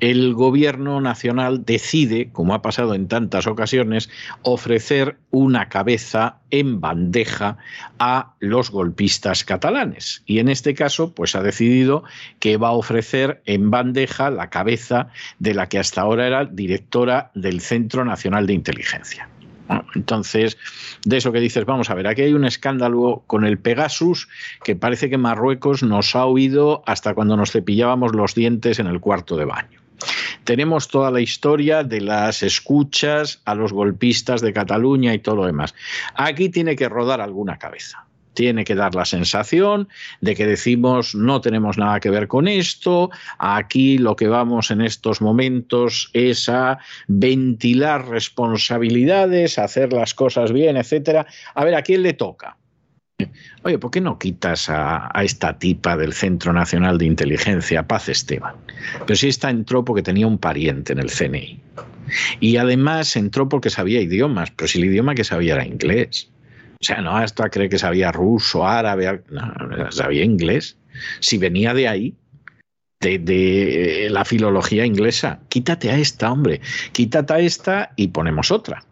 el 0.00 0.34
gobierno 0.34 1.00
nacional 1.00 1.64
decide, 1.64 2.28
como 2.32 2.54
ha 2.54 2.60
pasado 2.60 2.92
en 2.94 3.06
tantas 3.06 3.46
ocasiones, 3.46 4.10
ofrecer 4.42 5.16
una 5.30 5.68
cabeza 5.68 6.40
en 6.50 6.80
bandeja 6.80 7.56
a 8.00 8.34
los 8.40 8.72
golpistas 8.72 9.44
catalanes. 9.44 10.24
Y 10.26 10.40
en 10.40 10.48
este 10.48 10.74
caso, 10.74 11.14
pues 11.14 11.36
ha 11.36 11.42
decidido 11.42 12.02
que 12.40 12.56
va 12.56 12.68
a 12.68 12.72
ofrecer 12.72 13.42
en 13.46 13.70
bandeja 13.70 14.28
la 14.30 14.50
cabeza 14.50 15.10
de 15.38 15.54
la 15.54 15.68
que 15.68 15.78
hasta 15.78 16.00
ahora 16.00 16.26
era 16.26 16.46
directora 16.46 17.30
del 17.36 17.60
Centro 17.60 18.04
Nacional 18.04 18.48
de 18.48 18.54
Inteligencia. 18.54 19.28
Entonces, 19.94 20.58
de 21.04 21.16
eso 21.16 21.32
que 21.32 21.40
dices, 21.40 21.64
vamos 21.64 21.90
a 21.90 21.94
ver, 21.94 22.06
aquí 22.06 22.22
hay 22.22 22.34
un 22.34 22.44
escándalo 22.44 23.22
con 23.26 23.44
el 23.44 23.58
Pegasus 23.58 24.28
que 24.62 24.76
parece 24.76 25.10
que 25.10 25.18
Marruecos 25.18 25.82
nos 25.82 26.14
ha 26.14 26.26
oído 26.26 26.82
hasta 26.86 27.14
cuando 27.14 27.36
nos 27.36 27.52
cepillábamos 27.52 28.14
los 28.14 28.34
dientes 28.34 28.78
en 28.78 28.86
el 28.86 29.00
cuarto 29.00 29.36
de 29.36 29.44
baño. 29.44 29.80
Tenemos 30.44 30.88
toda 30.88 31.10
la 31.10 31.20
historia 31.20 31.82
de 31.82 32.00
las 32.00 32.42
escuchas 32.42 33.40
a 33.44 33.54
los 33.54 33.72
golpistas 33.72 34.40
de 34.40 34.52
Cataluña 34.52 35.14
y 35.14 35.18
todo 35.18 35.36
lo 35.36 35.46
demás. 35.46 35.74
Aquí 36.14 36.50
tiene 36.50 36.76
que 36.76 36.88
rodar 36.88 37.20
alguna 37.20 37.58
cabeza 37.58 38.06
tiene 38.36 38.64
que 38.64 38.76
dar 38.76 38.94
la 38.94 39.04
sensación 39.04 39.88
de 40.20 40.36
que 40.36 40.46
decimos 40.46 41.16
no 41.16 41.40
tenemos 41.40 41.76
nada 41.76 41.98
que 41.98 42.10
ver 42.10 42.28
con 42.28 42.46
esto, 42.46 43.10
aquí 43.38 43.98
lo 43.98 44.14
que 44.14 44.28
vamos 44.28 44.70
en 44.70 44.82
estos 44.82 45.20
momentos 45.20 46.10
es 46.12 46.48
a 46.48 46.78
ventilar 47.08 48.06
responsabilidades, 48.06 49.58
hacer 49.58 49.92
las 49.92 50.14
cosas 50.14 50.52
bien, 50.52 50.76
etcétera. 50.76 51.26
A 51.54 51.64
ver, 51.64 51.74
¿a 51.74 51.82
quién 51.82 52.04
le 52.04 52.12
toca? 52.12 52.56
Oye, 53.62 53.78
¿por 53.78 53.90
qué 53.90 54.00
no 54.00 54.18
quitas 54.18 54.68
a, 54.68 55.10
a, 55.12 55.24
esta 55.24 55.58
tipa 55.58 55.96
del 55.96 56.12
Centro 56.12 56.52
Nacional 56.52 56.98
de 56.98 57.06
Inteligencia, 57.06 57.86
Paz 57.88 58.10
Esteban? 58.10 58.54
Pero 59.06 59.16
si 59.16 59.28
esta 59.28 59.48
entró 59.48 59.84
porque 59.84 60.02
tenía 60.02 60.26
un 60.26 60.38
pariente 60.38 60.92
en 60.92 60.98
el 60.98 61.10
CNI. 61.10 61.60
Y 62.40 62.58
además 62.58 63.16
entró 63.16 63.48
porque 63.48 63.70
sabía 63.70 64.00
idiomas, 64.00 64.50
pero 64.50 64.68
si 64.68 64.78
el 64.78 64.84
idioma 64.84 65.14
que 65.14 65.24
sabía 65.24 65.54
era 65.54 65.66
inglés. 65.66 66.30
O 66.80 66.84
sea, 66.84 67.00
no 67.00 67.16
hasta 67.16 67.48
cree 67.48 67.68
que 67.68 67.78
sabía 67.78 68.12
ruso, 68.12 68.66
árabe, 68.66 69.22
no, 69.30 69.92
sabía 69.92 70.24
inglés. 70.24 70.76
Si 71.20 71.38
venía 71.38 71.74
de 71.74 71.88
ahí, 71.88 72.14
de, 73.00 73.18
de, 73.18 74.08
la 74.10 74.24
filología 74.24 74.84
inglesa, 74.84 75.40
quítate 75.48 75.90
a 75.90 75.98
esta, 75.98 76.30
hombre, 76.30 76.60
quítate 76.92 77.32
a 77.32 77.38
esta 77.38 77.92
y 77.96 78.08
ponemos 78.08 78.50
otra. 78.50 78.84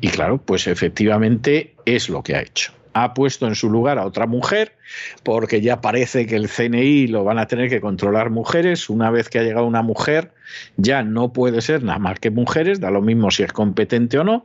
Y 0.00 0.08
claro, 0.08 0.38
pues 0.38 0.66
efectivamente 0.66 1.74
es 1.84 2.08
lo 2.08 2.22
que 2.22 2.36
ha 2.36 2.42
hecho 2.42 2.72
ha 2.92 3.14
puesto 3.14 3.46
en 3.46 3.54
su 3.54 3.70
lugar 3.70 3.98
a 3.98 4.06
otra 4.06 4.26
mujer, 4.26 4.76
porque 5.22 5.60
ya 5.60 5.80
parece 5.80 6.26
que 6.26 6.36
el 6.36 6.48
CNI 6.48 7.06
lo 7.06 7.24
van 7.24 7.38
a 7.38 7.46
tener 7.46 7.68
que 7.68 7.80
controlar 7.80 8.30
mujeres. 8.30 8.90
Una 8.90 9.10
vez 9.10 9.28
que 9.28 9.38
ha 9.38 9.42
llegado 9.42 9.66
una 9.66 9.82
mujer, 9.82 10.32
ya 10.76 11.02
no 11.02 11.32
puede 11.32 11.60
ser 11.60 11.82
nada 11.82 11.98
más 11.98 12.18
que 12.18 12.30
mujeres, 12.30 12.80
da 12.80 12.90
lo 12.90 13.02
mismo 13.02 13.30
si 13.30 13.42
es 13.42 13.52
competente 13.52 14.18
o 14.18 14.24
no. 14.24 14.44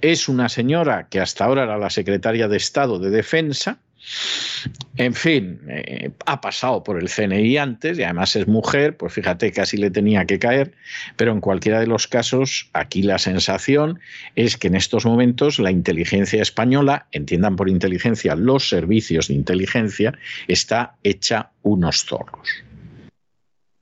Es 0.00 0.28
una 0.28 0.48
señora 0.48 1.08
que 1.08 1.20
hasta 1.20 1.44
ahora 1.44 1.64
era 1.64 1.78
la 1.78 1.90
secretaria 1.90 2.48
de 2.48 2.56
Estado 2.56 2.98
de 2.98 3.10
Defensa, 3.10 3.78
en 4.96 5.14
fin, 5.14 5.60
eh, 5.68 6.10
ha 6.26 6.40
pasado 6.40 6.82
por 6.82 6.98
el 6.98 7.08
CNI 7.08 7.56
antes 7.58 7.98
y 7.98 8.02
además 8.02 8.36
es 8.36 8.46
mujer, 8.46 8.96
pues 8.96 9.12
fíjate, 9.12 9.52
casi 9.52 9.76
le 9.76 9.90
tenía 9.90 10.24
que 10.26 10.38
caer, 10.38 10.74
pero 11.16 11.32
en 11.32 11.40
cualquiera 11.40 11.80
de 11.80 11.86
los 11.86 12.06
casos, 12.06 12.68
aquí 12.72 13.02
la 13.02 13.18
sensación 13.18 14.00
es 14.36 14.56
que 14.56 14.68
en 14.68 14.74
estos 14.74 15.04
momentos 15.04 15.58
la 15.58 15.70
inteligencia 15.70 16.42
española, 16.42 17.06
entiendan 17.12 17.56
por 17.56 17.68
inteligencia 17.68 18.34
los 18.34 18.68
servicios 18.68 19.28
de 19.28 19.34
inteligencia, 19.34 20.18
está 20.48 20.96
hecha 21.02 21.50
unos 21.62 22.04
zorros. 22.04 22.48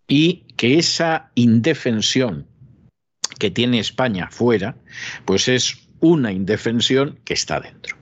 Y 0.07 0.45
que 0.57 0.79
esa 0.79 1.31
indefensión 1.35 2.47
que 3.39 3.51
tiene 3.51 3.79
España 3.79 4.29
fuera, 4.31 4.77
pues 5.25 5.49
es 5.49 5.77
una 6.01 6.33
indefensión 6.33 7.19
que 7.25 7.35
está 7.35 7.61
dentro 7.61 7.98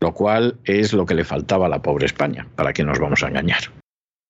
lo 0.00 0.14
cual 0.14 0.58
es 0.64 0.92
lo 0.92 1.06
que 1.06 1.14
le 1.14 1.24
faltaba 1.24 1.66
a 1.66 1.68
la 1.68 1.82
pobre 1.82 2.06
España, 2.06 2.48
para 2.56 2.72
que 2.72 2.84
nos 2.84 2.98
vamos 2.98 3.22
a 3.22 3.28
engañar. 3.28 3.62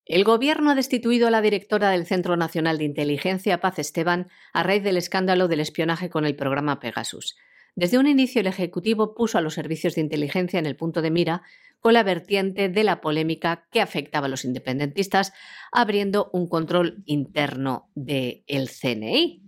El 0.05 0.23
gobierno 0.23 0.71
ha 0.71 0.75
destituido 0.75 1.27
a 1.27 1.31
la 1.31 1.41
directora 1.41 1.91
del 1.91 2.07
Centro 2.07 2.35
Nacional 2.35 2.79
de 2.79 2.85
Inteligencia, 2.85 3.61
Paz 3.61 3.77
Esteban, 3.77 4.27
a 4.53 4.63
raíz 4.63 4.83
del 4.83 4.97
escándalo 4.97 5.47
del 5.47 5.59
espionaje 5.59 6.09
con 6.09 6.25
el 6.25 6.35
programa 6.35 6.79
Pegasus. 6.79 7.37
Desde 7.75 7.99
un 7.99 8.07
inicio, 8.07 8.41
el 8.41 8.47
Ejecutivo 8.47 9.13
puso 9.13 9.37
a 9.37 9.41
los 9.41 9.53
servicios 9.53 9.93
de 9.93 10.01
inteligencia 10.01 10.57
en 10.57 10.65
el 10.65 10.75
punto 10.75 11.03
de 11.03 11.11
mira 11.11 11.43
con 11.79 11.93
la 11.93 12.03
vertiente 12.03 12.69
de 12.69 12.83
la 12.83 13.01
polémica 13.01 13.67
que 13.71 13.81
afectaba 13.81 14.25
a 14.25 14.29
los 14.29 14.45
independentistas, 14.45 15.31
abriendo 15.71 16.29
un 16.33 16.49
control 16.49 17.03
interno 17.05 17.89
del 17.95 18.69
CNI. 18.69 19.43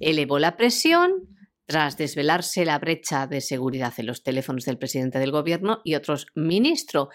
Elevó 0.00 0.38
la 0.38 0.56
presión, 0.56 1.33
tras 1.66 1.96
desvelarse 1.96 2.64
la 2.64 2.78
brecha 2.78 3.26
de 3.26 3.40
seguridad 3.40 3.94
en 3.98 4.06
los 4.06 4.22
teléfonos 4.22 4.64
del 4.64 4.78
presidente 4.78 5.18
del 5.18 5.30
gobierno 5.30 5.80
y 5.84 5.94
otros 5.94 6.26
ministros. 6.34 7.08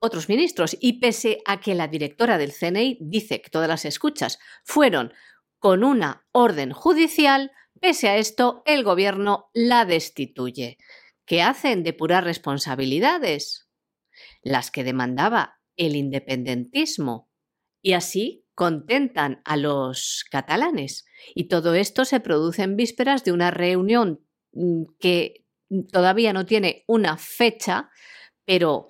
Otros 0.00 0.28
ministros, 0.28 0.76
y 0.80 1.00
pese 1.00 1.38
a 1.44 1.58
que 1.58 1.74
la 1.74 1.88
directora 1.88 2.38
del 2.38 2.52
CNI 2.52 2.98
dice 3.00 3.42
que 3.42 3.50
todas 3.50 3.68
las 3.68 3.84
escuchas 3.84 4.38
fueron 4.64 5.12
con 5.58 5.82
una 5.82 6.26
orden 6.30 6.72
judicial, 6.72 7.50
pese 7.80 8.08
a 8.08 8.16
esto, 8.16 8.62
el 8.64 8.84
gobierno 8.84 9.50
la 9.54 9.84
destituye. 9.84 10.78
¿Qué 11.26 11.42
hacen? 11.42 11.82
Depurar 11.82 12.24
responsabilidades, 12.24 13.68
las 14.42 14.70
que 14.70 14.84
demandaba 14.84 15.60
el 15.76 15.96
independentismo. 15.96 17.28
Y 17.82 17.94
así 17.94 18.46
contentan 18.58 19.40
a 19.44 19.56
los 19.56 20.24
catalanes. 20.28 21.06
Y 21.36 21.46
todo 21.46 21.74
esto 21.74 22.04
se 22.04 22.18
produce 22.18 22.64
en 22.64 22.74
vísperas 22.74 23.22
de 23.22 23.30
una 23.30 23.52
reunión 23.52 24.26
mm, 24.52 24.82
que 24.98 25.46
todavía 25.92 26.32
no 26.32 26.44
tiene 26.44 26.82
una 26.88 27.18
fecha, 27.18 27.88
pero 28.44 28.88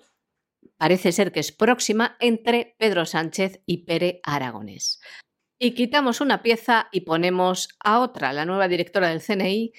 parece 0.79 1.13
ser 1.13 1.33
que 1.33 1.41
es 1.41 1.53
próxima 1.53 2.17
entre 2.19 2.77
Pedro 2.79 3.05
Sánchez 3.05 3.61
y 3.67 3.85
Pere 3.85 4.21
Aragonés. 4.23 5.03
Y 5.59 5.75
quitamos 5.75 6.23
una 6.23 6.41
pieza 6.43 6.89
y 6.91 7.03
ponemos 7.03 7.69
a 7.85 8.01
otra. 8.01 8.33
La 8.33 8.47
nueva 8.47 8.69
directora 8.69 9.11
del 9.11 9.21
CNI 9.21 9.75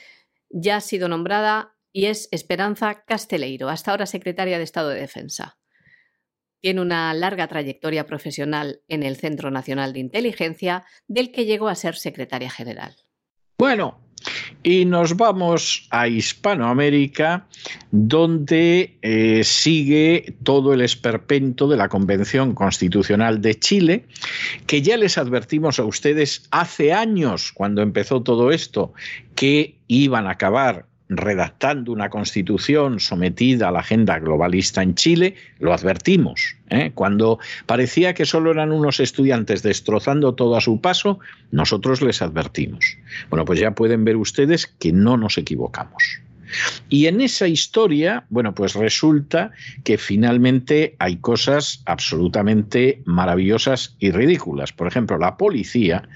ya 0.51 0.75
ha 0.75 0.81
sido 0.81 1.09
nombrada 1.09 1.75
y 1.91 2.05
es 2.05 2.29
Esperanza 2.31 3.05
Casteleiro, 3.05 3.69
hasta 3.69 3.89
ahora 3.89 4.05
secretaria 4.05 4.59
de 4.59 4.65
Estado 4.65 4.89
de 4.89 4.99
Defensa. 4.99 5.58
Tiene 6.61 6.81
una 6.81 7.13
larga 7.13 7.47
trayectoria 7.47 8.05
profesional 8.05 8.81
en 8.87 9.03
el 9.03 9.15
Centro 9.15 9.51
Nacional 9.51 9.93
de 9.93 9.99
Inteligencia, 9.99 10.85
del 11.07 11.31
que 11.31 11.45
llegó 11.45 11.69
a 11.69 11.75
ser 11.75 11.95
secretaria 11.95 12.49
general. 12.49 12.95
Bueno, 13.57 13.99
y 14.63 14.85
nos 14.85 15.15
vamos 15.15 15.87
a 15.89 16.07
Hispanoamérica, 16.07 17.47
donde 17.91 18.97
eh, 19.01 19.41
sigue 19.43 20.35
todo 20.43 20.73
el 20.73 20.81
esperpento 20.81 21.67
de 21.67 21.77
la 21.77 21.87
Convención 21.87 22.53
Constitucional 22.53 23.41
de 23.41 23.57
Chile, 23.57 24.05
que 24.67 24.81
ya 24.81 24.97
les 24.97 25.17
advertimos 25.17 25.79
a 25.79 25.85
ustedes 25.85 26.47
hace 26.51 26.91
años, 26.93 27.51
cuando 27.53 27.81
empezó 27.81 28.21
todo 28.21 28.51
esto, 28.51 28.93
que 29.35 29.79
iban 29.87 30.27
a 30.27 30.31
acabar 30.31 30.88
redactando 31.09 31.91
una 31.91 32.09
constitución 32.09 32.99
sometida 32.99 33.67
a 33.67 33.71
la 33.71 33.79
agenda 33.79 34.19
globalista 34.19 34.83
en 34.83 34.95
Chile, 34.95 35.35
lo 35.59 35.73
advertimos. 35.73 36.55
¿eh? 36.69 36.91
Cuando 36.93 37.39
parecía 37.65 38.13
que 38.13 38.25
solo 38.25 38.51
eran 38.51 38.71
unos 38.71 38.99
estudiantes 38.99 39.63
destrozando 39.63 40.35
todo 40.35 40.55
a 40.55 40.61
su 40.61 40.79
paso, 40.79 41.19
nosotros 41.51 42.01
les 42.01 42.21
advertimos. 42.21 42.97
Bueno, 43.29 43.43
pues 43.43 43.59
ya 43.59 43.71
pueden 43.71 44.05
ver 44.05 44.17
ustedes 44.17 44.67
que 44.67 44.91
no 44.93 45.17
nos 45.17 45.37
equivocamos. 45.37 46.21
Y 46.89 47.07
en 47.07 47.21
esa 47.21 47.47
historia, 47.47 48.25
bueno, 48.29 48.53
pues 48.53 48.75
resulta 48.75 49.51
que 49.83 49.97
finalmente 49.97 50.95
hay 50.99 51.17
cosas 51.17 51.81
absolutamente 51.85 53.01
maravillosas 53.05 53.95
y 53.99 54.11
ridículas. 54.11 54.71
Por 54.73 54.87
ejemplo, 54.87 55.17
la 55.17 55.37
policía, 55.37 56.07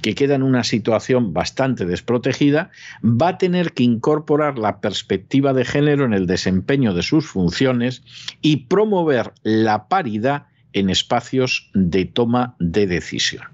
que 0.00 0.14
queda 0.14 0.34
en 0.34 0.42
una 0.42 0.64
situación 0.64 1.32
bastante 1.32 1.84
desprotegida, 1.84 2.70
va 3.04 3.28
a 3.28 3.38
tener 3.38 3.72
que 3.72 3.84
incorporar 3.84 4.58
la 4.58 4.80
perspectiva 4.80 5.52
de 5.52 5.64
género 5.64 6.04
en 6.04 6.14
el 6.14 6.26
desempeño 6.26 6.94
de 6.94 7.02
sus 7.02 7.26
funciones 7.26 8.02
y 8.40 8.56
promover 8.66 9.32
la 9.42 9.88
paridad 9.88 10.46
en 10.72 10.90
espacios 10.90 11.70
de 11.74 12.04
toma 12.04 12.56
de 12.58 12.86
decisión. 12.86 13.44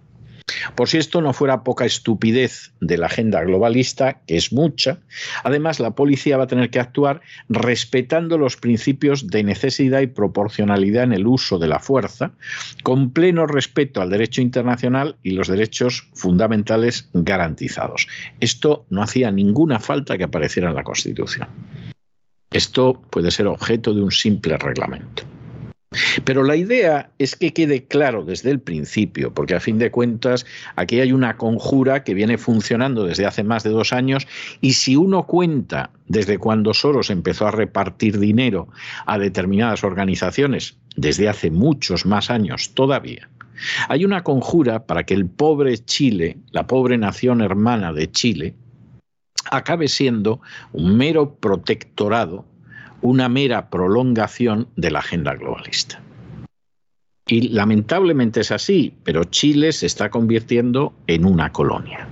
Por 0.74 0.88
si 0.88 0.98
esto 0.98 1.20
no 1.20 1.32
fuera 1.32 1.62
poca 1.62 1.84
estupidez 1.84 2.72
de 2.80 2.98
la 2.98 3.06
agenda 3.06 3.42
globalista, 3.42 4.20
que 4.26 4.36
es 4.36 4.52
mucha, 4.52 4.98
además 5.44 5.80
la 5.80 5.92
policía 5.92 6.36
va 6.36 6.44
a 6.44 6.48
tener 6.48 6.70
que 6.70 6.80
actuar 6.80 7.20
respetando 7.48 8.38
los 8.38 8.56
principios 8.56 9.26
de 9.28 9.42
necesidad 9.42 10.00
y 10.00 10.06
proporcionalidad 10.06 11.04
en 11.04 11.12
el 11.12 11.26
uso 11.26 11.58
de 11.58 11.68
la 11.68 11.78
fuerza, 11.78 12.32
con 12.82 13.10
pleno 13.10 13.46
respeto 13.46 14.00
al 14.00 14.10
derecho 14.10 14.40
internacional 14.40 15.16
y 15.22 15.32
los 15.32 15.48
derechos 15.48 16.08
fundamentales 16.14 17.08
garantizados. 17.12 18.08
Esto 18.40 18.86
no 18.90 19.02
hacía 19.02 19.30
ninguna 19.30 19.80
falta 19.80 20.16
que 20.16 20.24
apareciera 20.24 20.68
en 20.68 20.74
la 20.74 20.84
Constitución. 20.84 21.48
Esto 22.50 23.02
puede 23.10 23.30
ser 23.30 23.46
objeto 23.46 23.92
de 23.92 24.00
un 24.00 24.10
simple 24.10 24.56
reglamento. 24.56 25.24
Pero 26.24 26.42
la 26.42 26.56
idea 26.56 27.10
es 27.18 27.36
que 27.36 27.54
quede 27.54 27.86
claro 27.86 28.24
desde 28.24 28.50
el 28.50 28.60
principio, 28.60 29.32
porque 29.32 29.54
a 29.54 29.60
fin 29.60 29.78
de 29.78 29.90
cuentas 29.90 30.44
aquí 30.76 31.00
hay 31.00 31.12
una 31.12 31.36
conjura 31.36 32.04
que 32.04 32.14
viene 32.14 32.36
funcionando 32.36 33.04
desde 33.04 33.24
hace 33.24 33.42
más 33.42 33.62
de 33.62 33.70
dos 33.70 33.92
años 33.92 34.26
y 34.60 34.74
si 34.74 34.96
uno 34.96 35.26
cuenta 35.26 35.90
desde 36.06 36.38
cuando 36.38 36.74
Soros 36.74 37.10
empezó 37.10 37.46
a 37.46 37.52
repartir 37.52 38.18
dinero 38.18 38.68
a 39.06 39.18
determinadas 39.18 39.82
organizaciones, 39.82 40.76
desde 40.96 41.28
hace 41.28 41.50
muchos 41.50 42.04
más 42.04 42.30
años 42.30 42.74
todavía, 42.74 43.28
hay 43.88 44.04
una 44.04 44.22
conjura 44.22 44.86
para 44.86 45.04
que 45.04 45.14
el 45.14 45.26
pobre 45.26 45.78
Chile, 45.78 46.38
la 46.50 46.66
pobre 46.66 46.98
nación 46.98 47.40
hermana 47.40 47.92
de 47.92 48.10
Chile, 48.10 48.54
acabe 49.50 49.88
siendo 49.88 50.40
un 50.72 50.96
mero 50.96 51.36
protectorado 51.36 52.44
una 53.02 53.28
mera 53.28 53.70
prolongación 53.70 54.68
de 54.76 54.90
la 54.90 55.00
agenda 55.00 55.34
globalista. 55.34 56.00
Y 57.26 57.48
lamentablemente 57.48 58.40
es 58.40 58.50
así, 58.50 58.94
pero 59.04 59.24
Chile 59.24 59.72
se 59.72 59.86
está 59.86 60.10
convirtiendo 60.10 60.94
en 61.06 61.26
una 61.26 61.52
colonia. 61.52 62.08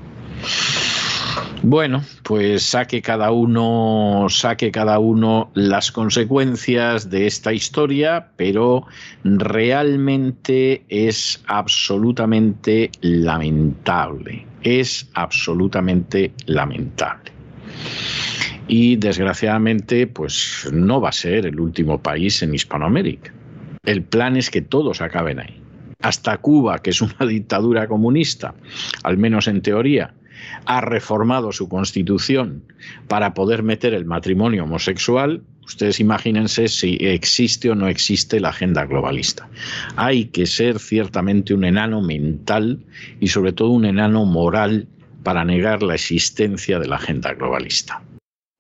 Bueno, 1.63 2.05
pues 2.23 2.63
saque 2.63 3.01
cada 3.01 3.33
uno, 3.33 4.27
saque 4.29 4.71
cada 4.71 4.99
uno 4.99 5.51
las 5.55 5.91
consecuencias 5.91 7.11
de 7.11 7.27
esta 7.27 7.53
historia, 7.53 8.29
pero 8.37 8.87
realmente 9.25 10.85
es 10.89 11.43
absolutamente 11.47 12.91
lamentable. 13.01 14.47
Es 14.63 15.09
absolutamente 15.15 16.33
lamentable 16.45 17.33
y 18.69 18.97
desgraciadamente 18.97 20.07
pues 20.07 20.69
no 20.73 21.01
va 21.01 21.11
a 21.11 21.13
ser 21.13 21.47
el 21.47 21.61
último 21.61 22.03
país 22.03 22.43
en 22.43 22.55
Hispanoamérica. 22.55 23.33
El 23.85 24.03
plan 24.03 24.37
es 24.37 24.51
que 24.51 24.63
todos 24.63 25.01
acaben 25.01 25.39
ahí. 25.39 25.61
Hasta 26.03 26.37
Cuba, 26.39 26.79
que 26.81 26.91
es 26.91 27.01
una 27.01 27.15
dictadura 27.29 27.87
comunista, 27.87 28.55
al 29.03 29.17
menos 29.17 29.49
en 29.49 29.63
teoría, 29.63 30.13
ha 30.67 30.81
reformado 30.81 31.53
su 31.53 31.69
constitución 31.69 32.63
para 33.09 33.35
poder 33.35 33.63
meter 33.63 33.95
el 33.95 34.05
matrimonio 34.05 34.65
homosexual, 34.65 35.43
ustedes 35.65 35.99
imagínense 36.01 36.69
si 36.69 36.99
existe 37.01 37.71
o 37.71 37.75
no 37.75 37.89
existe 37.89 38.41
la 38.41 38.51
agenda 38.51 38.85
globalista. 38.85 39.49
Hay 39.97 40.27
que 40.27 40.47
ser 40.47 40.79
ciertamente 40.79 41.55
un 41.55 41.65
enano 41.65 42.03
mental 42.03 42.85
y 43.21 43.29
sobre 43.29 43.53
todo 43.53 43.71
un 43.71 43.87
enano 43.87 44.25
moral 44.25 44.89
para 45.23 45.45
negar 45.45 45.83
la 45.83 45.95
existencia 45.95 46.79
de 46.79 46.87
la 46.87 46.97
agenda 46.97 47.33
globalista. 47.35 48.03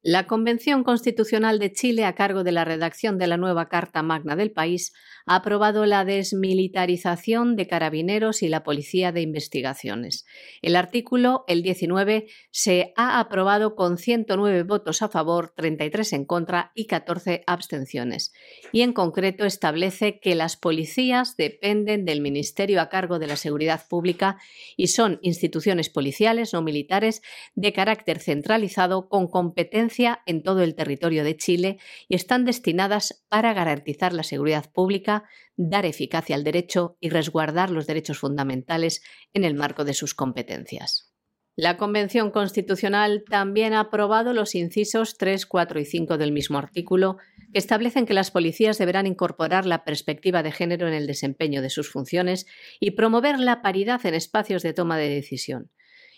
La 0.08 0.28
Convención 0.28 0.84
Constitucional 0.84 1.58
de 1.58 1.72
Chile, 1.72 2.04
a 2.04 2.14
cargo 2.14 2.44
de 2.44 2.52
la 2.52 2.64
redacción 2.64 3.18
de 3.18 3.26
la 3.26 3.38
nueva 3.38 3.68
Carta 3.68 4.04
Magna 4.04 4.36
del 4.36 4.52
país, 4.52 4.92
ha 5.26 5.36
aprobado 5.36 5.86
la 5.86 6.04
desmilitarización 6.04 7.56
de 7.56 7.66
carabineros 7.66 8.42
y 8.42 8.48
la 8.48 8.62
Policía 8.62 9.10
de 9.10 9.22
Investigaciones. 9.22 10.24
El 10.62 10.76
artículo, 10.76 11.44
el 11.48 11.62
19, 11.62 12.28
se 12.52 12.92
ha 12.96 13.18
aprobado 13.18 13.74
con 13.74 13.98
109 13.98 14.62
votos 14.62 15.02
a 15.02 15.08
favor, 15.08 15.52
33 15.56 16.12
en 16.12 16.24
contra 16.24 16.70
y 16.74 16.86
14 16.86 17.42
abstenciones. 17.46 18.32
Y 18.70 18.82
en 18.82 18.92
concreto 18.92 19.44
establece 19.44 20.20
que 20.20 20.36
las 20.36 20.56
policías 20.56 21.36
dependen 21.36 22.04
del 22.04 22.20
Ministerio 22.20 22.80
a 22.80 22.88
cargo 22.88 23.18
de 23.18 23.26
la 23.26 23.36
Seguridad 23.36 23.82
Pública 23.88 24.38
y 24.76 24.88
son 24.88 25.18
instituciones 25.22 25.90
policiales 25.90 26.52
no 26.52 26.62
militares 26.62 27.22
de 27.56 27.72
carácter 27.72 28.20
centralizado 28.20 29.08
con 29.08 29.26
competencia 29.26 30.22
en 30.26 30.42
todo 30.42 30.62
el 30.62 30.76
territorio 30.76 31.24
de 31.24 31.36
Chile 31.36 31.78
y 32.08 32.14
están 32.14 32.44
destinadas 32.44 33.24
para 33.28 33.52
garantizar 33.52 34.12
la 34.12 34.22
seguridad 34.22 34.70
pública 34.72 35.15
dar 35.56 35.86
eficacia 35.86 36.36
al 36.36 36.44
derecho 36.44 36.96
y 37.00 37.10
resguardar 37.10 37.70
los 37.70 37.86
derechos 37.86 38.18
fundamentales 38.18 39.02
en 39.32 39.44
el 39.44 39.54
marco 39.54 39.84
de 39.84 39.94
sus 39.94 40.14
competencias. 40.14 41.12
La 41.58 41.78
Convención 41.78 42.30
Constitucional 42.30 43.24
también 43.30 43.72
ha 43.72 43.80
aprobado 43.80 44.34
los 44.34 44.54
incisos 44.54 45.16
3, 45.16 45.46
4 45.46 45.80
y 45.80 45.84
5 45.86 46.18
del 46.18 46.30
mismo 46.30 46.58
artículo, 46.58 47.16
que 47.50 47.58
establecen 47.58 48.04
que 48.04 48.12
las 48.12 48.30
policías 48.30 48.76
deberán 48.76 49.06
incorporar 49.06 49.64
la 49.64 49.82
perspectiva 49.82 50.42
de 50.42 50.52
género 50.52 50.86
en 50.86 50.92
el 50.92 51.06
desempeño 51.06 51.62
de 51.62 51.70
sus 51.70 51.90
funciones 51.90 52.46
y 52.78 52.90
promover 52.90 53.40
la 53.40 53.62
paridad 53.62 54.04
en 54.04 54.12
espacios 54.12 54.62
de 54.62 54.74
toma 54.74 54.98
de 54.98 55.08
decisión, 55.08 55.70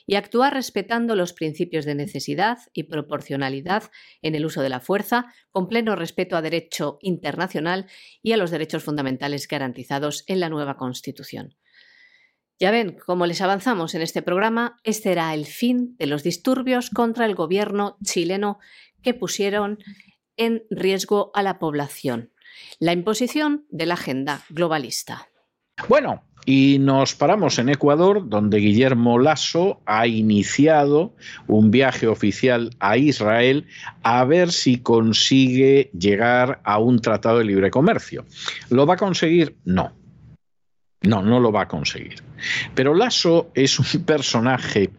y 0.09 0.17
actuar 0.17 0.55
respetando 0.55 1.15
los 1.15 1.35
principios 1.35 1.85
de 1.85 1.95
necesidad 1.95 2.61
y 2.73 2.85
proporcionalidad 2.85 3.91
en 4.23 4.35
el 4.35 4.47
uso 4.47 4.63
de 4.63 4.71
la 4.71 4.81
fuerza, 4.81 5.27
con 5.51 5.69
pleno 5.69 5.97
respeto 5.97 6.35
a 6.35 6.41
derecho 6.41 6.99
internacional 7.03 7.87
y 8.23 8.33
a 8.33 8.39
los 8.39 8.51
derechos 8.51 8.83
fundamentales 8.83 9.47
garantizados 9.47 10.25
en 10.27 10.41
la 10.41 10.49
nueva 10.49 10.79
Constitución. 10.79 11.57
Ya 12.59 12.71
ven, 12.71 12.97
como 13.05 13.27
les 13.27 13.43
avanzamos 13.43 13.95
en 13.95 14.01
este 14.01 14.23
programa, 14.23 14.81
este 14.83 15.13
era 15.13 15.35
el 15.35 15.45
fin 15.45 15.95
de 15.99 16.07
los 16.07 16.23
disturbios 16.23 16.89
contra 16.89 17.27
el 17.27 17.35
gobierno 17.35 17.99
chileno 18.03 18.59
que 19.03 19.13
pusieron 19.13 19.79
en 20.39 20.65
riesgo 20.71 21.31
a 21.35 21.43
la 21.43 21.59
población. 21.59 22.33
La 22.79 22.95
imposición 22.95 23.67
de 23.69 23.85
la 23.85 23.95
agenda 23.95 24.43
globalista. 24.49 25.29
Bueno, 25.87 26.23
y 26.49 26.79
nos 26.79 27.15
paramos 27.15 27.59
en 27.59 27.69
Ecuador, 27.69 28.27
donde 28.27 28.57
Guillermo 28.57 29.19
Lasso 29.19 29.83
ha 29.85 30.07
iniciado 30.07 31.15
un 31.47 31.71
viaje 31.71 32.07
oficial 32.07 32.71
a 32.81 32.97
Israel 32.97 33.67
a 34.03 34.25
ver 34.25 34.51
si 34.51 34.79
consigue 34.79 35.91
llegar 35.93 36.63
a 36.65 36.79
un 36.79 37.01
tratado 37.01 37.39
de 37.39 37.45
libre 37.45 37.71
comercio. 37.71 38.25
¿Lo 38.71 38.87
va 38.87 38.95
a 38.95 38.97
conseguir? 38.97 39.57
No. 39.67 39.93
No, 41.03 41.23
no 41.23 41.39
lo 41.39 41.53
va 41.53 41.63
a 41.63 41.69
conseguir. 41.69 42.17
Pero 42.75 42.93
Lasso 42.93 43.53
es 43.55 43.79
un 43.79 44.03
personaje, 44.05 44.91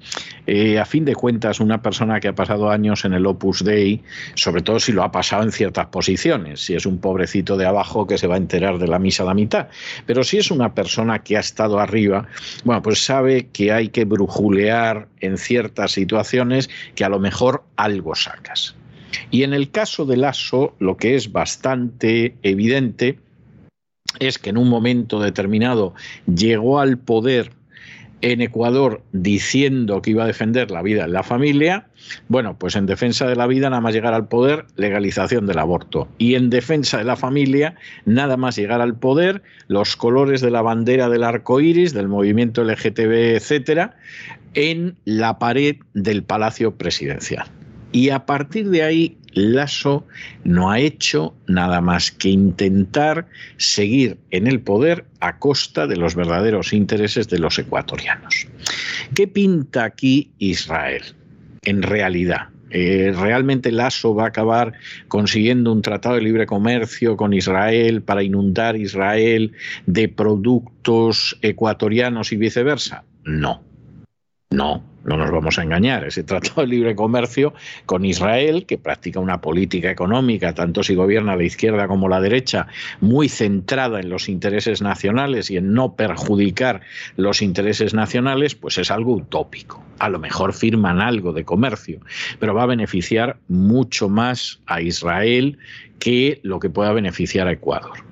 eh, 0.47 0.79
a 0.79 0.85
fin 0.85 1.03
de 1.03 1.13
cuentas, 1.13 1.59
una 1.59 1.81
persona 1.81 2.21
que 2.21 2.29
ha 2.29 2.35
pasado 2.35 2.69
años 2.69 3.03
en 3.03 3.13
el 3.13 3.25
Opus 3.25 3.65
Dei, 3.65 4.01
sobre 4.35 4.61
todo 4.61 4.79
si 4.79 4.93
lo 4.93 5.03
ha 5.03 5.11
pasado 5.11 5.43
en 5.43 5.51
ciertas 5.51 5.87
posiciones, 5.87 6.61
si 6.61 6.73
es 6.73 6.85
un 6.85 6.99
pobrecito 6.99 7.57
de 7.57 7.65
abajo 7.65 8.07
que 8.07 8.17
se 8.17 8.27
va 8.27 8.35
a 8.35 8.37
enterar 8.37 8.77
de 8.77 8.87
la 8.87 8.97
misa 8.97 9.23
a 9.23 9.25
la 9.25 9.33
mitad. 9.33 9.67
Pero 10.05 10.23
si 10.23 10.37
es 10.37 10.51
una 10.51 10.73
persona 10.73 11.19
que 11.19 11.35
ha 11.35 11.41
estado 11.41 11.79
arriba, 11.79 12.29
bueno, 12.63 12.81
pues 12.81 13.03
sabe 13.03 13.47
que 13.47 13.73
hay 13.73 13.89
que 13.89 14.05
brujulear 14.05 15.09
en 15.19 15.37
ciertas 15.37 15.91
situaciones 15.91 16.69
que 16.95 17.03
a 17.03 17.09
lo 17.09 17.19
mejor 17.19 17.65
algo 17.75 18.15
sacas. 18.15 18.73
Y 19.31 19.43
en 19.43 19.53
el 19.53 19.71
caso 19.71 20.05
de 20.05 20.17
Lasso, 20.17 20.75
lo 20.79 20.95
que 20.95 21.15
es 21.15 21.31
bastante 21.31 22.35
evidente, 22.41 23.19
es 24.19 24.37
que 24.37 24.49
en 24.49 24.57
un 24.57 24.69
momento 24.69 25.19
determinado 25.19 25.93
llegó 26.27 26.79
al 26.79 26.97
poder 26.97 27.51
en 28.21 28.41
Ecuador 28.41 29.01
diciendo 29.11 30.01
que 30.01 30.11
iba 30.11 30.23
a 30.23 30.27
defender 30.27 30.71
la 30.71 30.81
vida 30.81 31.05
en 31.05 31.13
la 31.13 31.23
familia, 31.23 31.87
bueno, 32.27 32.57
pues 32.57 32.75
en 32.75 32.85
defensa 32.85 33.27
de 33.27 33.35
la 33.35 33.47
vida 33.47 33.69
nada 33.69 33.81
más 33.81 33.93
llegar 33.93 34.13
al 34.13 34.27
poder, 34.27 34.65
legalización 34.75 35.47
del 35.47 35.59
aborto. 35.59 36.07
Y 36.17 36.35
en 36.35 36.49
defensa 36.49 36.97
de 36.97 37.05
la 37.05 37.15
familia, 37.15 37.75
nada 38.05 38.35
más 38.37 38.55
llegar 38.57 38.81
al 38.81 38.95
poder, 38.95 39.41
los 39.67 39.95
colores 39.95 40.41
de 40.41 40.51
la 40.51 40.61
bandera 40.61 41.09
del 41.09 41.23
arco 41.23 41.61
iris, 41.61 41.93
del 41.93 42.07
movimiento 42.07 42.63
LGTB, 42.63 43.35
etcétera, 43.35 43.95
en 44.53 44.95
la 45.05 45.39
pared 45.39 45.77
del 45.93 46.23
Palacio 46.23 46.75
Presidencial. 46.75 47.47
Y 47.91 48.09
a 48.09 48.25
partir 48.25 48.69
de 48.69 48.83
ahí 48.83 49.17
Lasso 49.33 50.07
no 50.43 50.71
ha 50.71 50.79
hecho 50.79 51.35
nada 51.47 51.81
más 51.81 52.11
que 52.11 52.29
intentar 52.29 53.27
seguir 53.57 54.17
en 54.31 54.47
el 54.47 54.59
poder 54.59 55.05
a 55.19 55.37
costa 55.37 55.87
de 55.87 55.97
los 55.97 56.15
verdaderos 56.15 56.73
intereses 56.73 57.27
de 57.29 57.39
los 57.39 57.59
ecuatorianos. 57.59 58.47
¿Qué 59.13 59.27
pinta 59.27 59.83
aquí 59.83 60.31
Israel? 60.39 61.03
En 61.63 61.81
realidad, 61.81 62.49
eh, 62.71 63.13
¿Realmente 63.15 63.71
Lasso 63.71 64.13
va 64.13 64.25
a 64.25 64.27
acabar 64.27 64.73
consiguiendo 65.07 65.71
un 65.71 65.81
tratado 65.81 66.15
de 66.15 66.21
libre 66.21 66.45
comercio 66.45 67.17
con 67.17 67.33
Israel 67.33 68.01
para 68.01 68.23
inundar 68.23 68.75
Israel 68.75 69.53
de 69.85 70.07
productos 70.07 71.37
ecuatorianos 71.41 72.31
y 72.31 72.37
viceversa? 72.37 73.03
No. 73.23 73.68
No, 74.51 74.83
no 75.03 75.15
nos 75.15 75.29
vamos 75.29 75.59
a 75.59 75.63
engañar. 75.63 76.05
Ese 76.05 76.23
tratado 76.23 76.61
de 76.61 76.67
libre 76.69 76.95
comercio 76.95 77.53
con 77.85 78.03
Israel, 78.03 78.65
que 78.65 78.79
practica 78.79 79.19
una 79.19 79.41
política 79.41 79.91
económica, 79.91 80.55
tanto 80.55 80.81
si 80.81 80.95
gobierna 80.95 81.35
la 81.35 81.43
izquierda 81.43 81.87
como 81.87 82.09
la 82.09 82.19
derecha, 82.19 82.65
muy 82.99 83.29
centrada 83.29 83.99
en 83.99 84.09
los 84.09 84.27
intereses 84.27 84.81
nacionales 84.81 85.51
y 85.51 85.57
en 85.57 85.73
no 85.73 85.93
perjudicar 85.93 86.81
los 87.15 87.43
intereses 87.43 87.93
nacionales, 87.93 88.55
pues 88.55 88.79
es 88.79 88.89
algo 88.89 89.13
utópico. 89.13 89.83
A 89.99 90.09
lo 90.09 90.17
mejor 90.17 90.53
firman 90.53 90.99
algo 90.99 91.31
de 91.31 91.45
comercio, 91.45 91.99
pero 92.39 92.55
va 92.55 92.63
a 92.63 92.73
beneficiar 92.73 93.37
mucho 93.49 94.09
más 94.09 94.61
a 94.65 94.81
Israel 94.81 95.59
que 95.99 96.39
lo 96.41 96.59
que 96.59 96.71
pueda 96.71 96.91
beneficiar 96.91 97.47
a 97.47 97.51
Ecuador. 97.51 98.08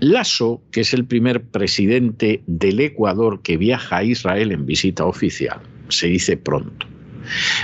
Lasso, 0.00 0.62
que 0.70 0.80
es 0.80 0.92
el 0.94 1.04
primer 1.04 1.42
presidente 1.42 2.42
del 2.46 2.80
Ecuador 2.80 3.42
que 3.42 3.56
viaja 3.56 3.98
a 3.98 4.04
Israel 4.04 4.52
en 4.52 4.66
visita 4.66 5.04
oficial, 5.04 5.60
se 5.88 6.08
dice 6.08 6.36
pronto, 6.36 6.86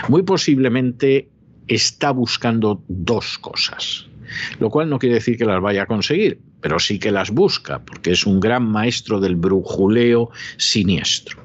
muy 0.09 0.23
posiblemente 0.23 1.29
está 1.69 2.11
buscando 2.11 2.83
dos 2.88 3.38
cosas, 3.38 4.07
lo 4.59 4.71
cual 4.71 4.88
no 4.88 4.99
quiere 4.99 5.17
decir 5.17 5.37
que 5.37 5.45
las 5.45 5.61
vaya 5.61 5.83
a 5.83 5.87
conseguir, 5.87 6.41
pero 6.61 6.79
sí 6.79 6.99
que 6.99 7.11
las 7.11 7.31
busca, 7.31 7.85
porque 7.85 8.12
es 8.12 8.27
un 8.27 8.41
gran 8.41 8.67
maestro 8.67 9.21
del 9.21 9.37
brujuleo 9.37 10.31
siniestro. 10.57 11.43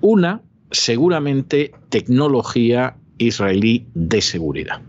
Una, 0.00 0.42
seguramente, 0.70 1.72
tecnología 1.88 2.96
israelí 3.18 3.86
de 3.94 4.20
seguridad. 4.20 4.80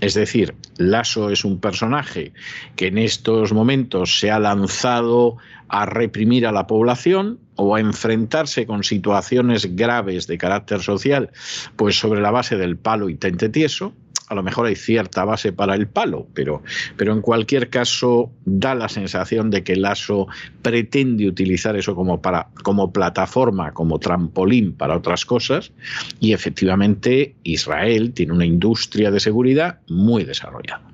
Es 0.00 0.14
decir, 0.14 0.54
Lasso 0.78 1.30
es 1.30 1.44
un 1.44 1.60
personaje 1.60 2.32
que 2.74 2.86
en 2.86 2.98
estos 2.98 3.52
momentos 3.52 4.18
se 4.18 4.30
ha 4.30 4.38
lanzado 4.38 5.36
a 5.68 5.86
reprimir 5.86 6.46
a 6.46 6.52
la 6.52 6.66
población 6.66 7.38
o 7.56 7.76
a 7.76 7.80
enfrentarse 7.80 8.66
con 8.66 8.82
situaciones 8.82 9.76
graves 9.76 10.26
de 10.26 10.38
carácter 10.38 10.80
social, 10.80 11.30
pues 11.76 11.98
sobre 11.98 12.20
la 12.20 12.30
base 12.30 12.56
del 12.56 12.76
palo 12.76 13.08
y 13.08 13.14
tente 13.14 13.50
tieso, 13.50 13.92
a 14.30 14.34
lo 14.36 14.44
mejor 14.44 14.66
hay 14.66 14.76
cierta 14.76 15.24
base 15.24 15.52
para 15.52 15.74
el 15.74 15.88
palo, 15.88 16.28
pero, 16.34 16.62
pero 16.96 17.12
en 17.12 17.20
cualquier 17.20 17.68
caso 17.68 18.30
da 18.44 18.76
la 18.76 18.88
sensación 18.88 19.50
de 19.50 19.64
que 19.64 19.72
el 19.72 19.84
ASO 19.84 20.28
pretende 20.62 21.26
utilizar 21.26 21.76
eso 21.76 21.96
como, 21.96 22.22
para, 22.22 22.46
como 22.62 22.92
plataforma, 22.92 23.72
como 23.72 23.98
trampolín 23.98 24.72
para 24.72 24.96
otras 24.96 25.26
cosas, 25.26 25.72
y 26.20 26.32
efectivamente 26.32 27.34
Israel 27.42 28.12
tiene 28.12 28.32
una 28.32 28.46
industria 28.46 29.10
de 29.10 29.18
seguridad 29.18 29.80
muy 29.88 30.22
desarrollada. 30.22 30.89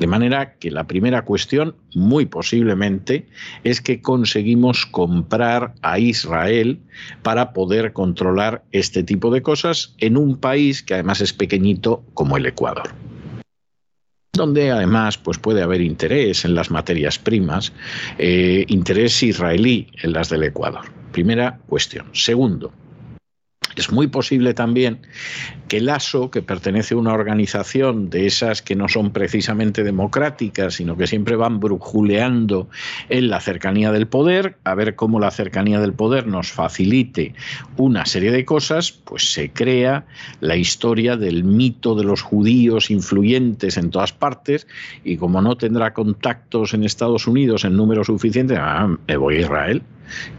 De 0.00 0.06
manera 0.06 0.54
que 0.54 0.70
la 0.70 0.86
primera 0.86 1.26
cuestión, 1.26 1.76
muy 1.94 2.24
posiblemente, 2.24 3.28
es 3.64 3.82
que 3.82 4.00
conseguimos 4.00 4.86
comprar 4.86 5.74
a 5.82 5.98
Israel 5.98 6.80
para 7.22 7.52
poder 7.52 7.92
controlar 7.92 8.64
este 8.72 9.02
tipo 9.02 9.30
de 9.30 9.42
cosas 9.42 9.94
en 9.98 10.16
un 10.16 10.38
país 10.38 10.82
que 10.82 10.94
además 10.94 11.20
es 11.20 11.34
pequeñito 11.34 12.02
como 12.14 12.38
el 12.38 12.46
Ecuador 12.46 12.90
donde 14.32 14.70
además 14.70 15.18
pues 15.18 15.36
puede 15.36 15.60
haber 15.60 15.82
interés 15.82 16.46
en 16.46 16.54
las 16.54 16.70
materias 16.70 17.18
primas, 17.18 17.74
eh, 18.16 18.64
interés 18.68 19.22
israelí 19.22 19.88
en 20.02 20.14
las 20.14 20.30
del 20.30 20.44
Ecuador. 20.44 20.90
Primera 21.12 21.58
cuestión. 21.66 22.06
Segundo, 22.12 22.72
es 23.76 23.90
muy 23.90 24.08
posible 24.08 24.54
también 24.54 25.00
que 25.68 25.78
el 25.78 25.88
ASO, 25.88 26.30
que 26.30 26.42
pertenece 26.42 26.94
a 26.94 26.96
una 26.96 27.12
organización 27.12 28.10
de 28.10 28.26
esas 28.26 28.60
que 28.60 28.74
no 28.74 28.88
son 28.88 29.12
precisamente 29.12 29.84
democráticas, 29.84 30.74
sino 30.74 30.96
que 30.96 31.06
siempre 31.06 31.36
van 31.36 31.60
brujuleando 31.60 32.68
en 33.08 33.30
la 33.30 33.40
cercanía 33.40 33.92
del 33.92 34.08
poder, 34.08 34.56
a 34.64 34.74
ver 34.74 34.96
cómo 34.96 35.20
la 35.20 35.30
cercanía 35.30 35.80
del 35.80 35.92
poder 35.92 36.26
nos 36.26 36.50
facilite 36.50 37.34
una 37.76 38.04
serie 38.04 38.32
de 38.32 38.44
cosas, 38.44 38.90
pues 38.90 39.32
se 39.32 39.52
crea 39.52 40.06
la 40.40 40.56
historia 40.56 41.16
del 41.16 41.44
mito 41.44 41.94
de 41.94 42.04
los 42.04 42.22
judíos 42.22 42.90
influyentes 42.90 43.76
en 43.76 43.90
todas 43.90 44.12
partes 44.12 44.66
y 45.04 45.16
como 45.16 45.40
no 45.40 45.56
tendrá 45.56 45.92
contactos 45.94 46.74
en 46.74 46.82
Estados 46.82 47.28
Unidos 47.28 47.64
en 47.64 47.76
número 47.76 48.02
suficiente, 48.02 48.56
ah, 48.58 48.88
me 49.06 49.16
voy 49.16 49.36
a 49.36 49.40
Israel 49.40 49.82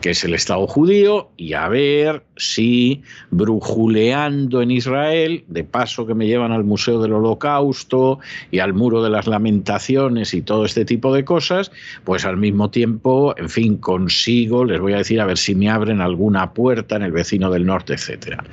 que 0.02 0.12
es 0.12 0.24
el 0.24 0.34
Estado 0.34 0.68
judío, 0.68 1.30
y 1.38 1.54
a 1.54 1.68
ver 1.68 2.24
si 2.38 3.02
brujuleando 3.30 4.62
en 4.62 4.72
Israel, 4.72 5.44
de 5.48 5.64
paso 5.64 6.06
que 6.06 6.14
me 6.14 6.28
llevan 6.28 6.52
al 6.52 6.64
Museo 6.64 7.02
del 7.02 7.14
Holocausto 7.14 8.20
y 8.50 8.60
al 8.60 8.74
Muro 8.74 9.04
de 9.04 9.10
las 9.10 9.28
Lamentaciones 9.28 10.34
y 10.34 10.42
todo 10.42 10.66
este 10.66 10.86
tipo 10.86 11.14
de 11.14 11.26
cosas, 11.26 11.72
pues 12.04 12.26
al 12.26 12.38
mismo 12.38 12.70
tiempo, 12.70 13.36
en 13.38 13.50
fin, 13.50 13.78
consigo, 13.78 14.66
les 14.66 14.80
voy 14.80 14.94
a 14.94 14.98
decir, 14.98 15.20
a 15.22 15.26
ver 15.26 15.38
si 15.38 15.56
me 15.56 15.70
abren 15.70 16.02
alguna 16.02 16.54
puerta 16.54 16.96
en 16.96 17.04
el 17.04 17.12
vecino 17.12 17.50
del 17.50 17.66
norte, 17.66 17.94
etcétera. 17.94 18.44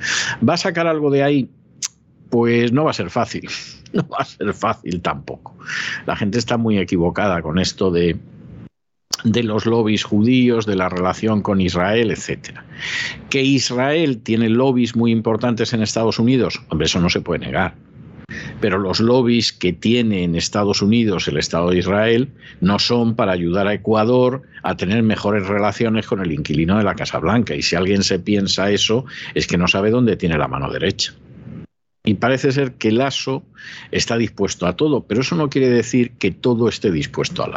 ¿Va 0.47 0.53
a 0.53 0.57
sacar 0.57 0.87
algo 0.87 1.09
de 1.09 1.23
ahí? 1.23 1.49
Pues 2.29 2.71
no 2.71 2.83
va 2.83 2.91
a 2.91 2.93
ser 2.93 3.09
fácil, 3.09 3.49
no 3.93 4.07
va 4.07 4.17
a 4.19 4.25
ser 4.25 4.53
fácil 4.53 5.01
tampoco. 5.01 5.55
La 6.05 6.15
gente 6.15 6.37
está 6.37 6.57
muy 6.57 6.77
equivocada 6.77 7.41
con 7.41 7.59
esto 7.59 7.91
de 7.91 8.17
de 9.23 9.43
los 9.43 9.65
lobbies 9.65 10.03
judíos, 10.03 10.65
de 10.65 10.75
la 10.75 10.89
relación 10.89 11.41
con 11.41 11.61
Israel, 11.61 12.11
etcétera. 12.11 12.65
Que 13.29 13.41
Israel 13.41 14.19
tiene 14.21 14.49
lobbies 14.49 14.95
muy 14.95 15.11
importantes 15.11 15.73
en 15.73 15.81
Estados 15.81 16.19
Unidos, 16.19 16.61
hombre, 16.69 16.85
eso 16.85 16.99
no 16.99 17.09
se 17.09 17.21
puede 17.21 17.45
negar. 17.45 17.75
Pero 18.61 18.77
los 18.77 18.99
lobbies 18.99 19.53
que 19.53 19.73
tiene 19.73 20.23
en 20.23 20.35
Estados 20.35 20.81
Unidos 20.81 21.27
el 21.27 21.37
Estado 21.37 21.71
de 21.71 21.79
Israel 21.79 22.29
no 22.61 22.77
son 22.77 23.15
para 23.15 23.31
ayudar 23.31 23.67
a 23.67 23.73
Ecuador 23.73 24.43
a 24.63 24.75
tener 24.75 25.01
mejores 25.01 25.47
relaciones 25.47 26.05
con 26.05 26.21
el 26.21 26.31
inquilino 26.31 26.77
de 26.77 26.83
la 26.83 26.95
Casa 26.95 27.19
Blanca. 27.19 27.55
Y 27.55 27.61
si 27.61 27.75
alguien 27.75 28.03
se 28.03 28.19
piensa 28.19 28.69
eso, 28.69 29.05
es 29.33 29.47
que 29.47 29.57
no 29.57 29.67
sabe 29.67 29.89
dónde 29.89 30.15
tiene 30.15 30.37
la 30.37 30.47
mano 30.47 30.71
derecha. 30.71 31.13
Y 32.03 32.15
parece 32.15 32.51
ser 32.51 32.73
que 32.73 32.89
el 32.89 33.01
ASO 33.01 33.43
está 33.91 34.17
dispuesto 34.17 34.65
a 34.67 34.75
todo, 34.75 35.05
pero 35.05 35.21
eso 35.21 35.35
no 35.35 35.49
quiere 35.49 35.69
decir 35.69 36.11
que 36.11 36.31
todo 36.31 36.69
esté 36.69 36.91
dispuesto 36.91 37.43
al 37.43 37.53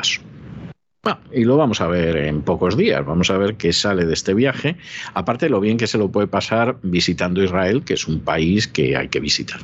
ASO 1.05 1.19
y 1.33 1.45
lo 1.45 1.57
vamos 1.57 1.81
a 1.81 1.89
ver 1.89 2.17
en 2.17 2.43
pocos 2.43 2.77
días. 2.77 3.05
Vamos 3.05 3.31
a 3.31 3.39
ver 3.39 3.57
qué 3.57 3.73
sale 3.73 4.07
de 4.07 4.15
este 4.15 4.35
viaje. 4.35 4.77
Aparte 5.15 5.47
de 5.47 5.51
lo 5.51 5.61
bien 5.61 5.77
que 5.77 5.87
se 5.87 5.99
lo 5.99 6.11
puede 6.11 6.29
pasar 6.29 6.79
visitando 6.83 7.43
Israel, 7.43 7.85
que 7.85 7.95
es 7.95 8.07
un 8.07 8.21
país 8.21 8.69
que 8.69 8.97
hay 8.97 9.09
que 9.09 9.21
visitar. 9.21 9.61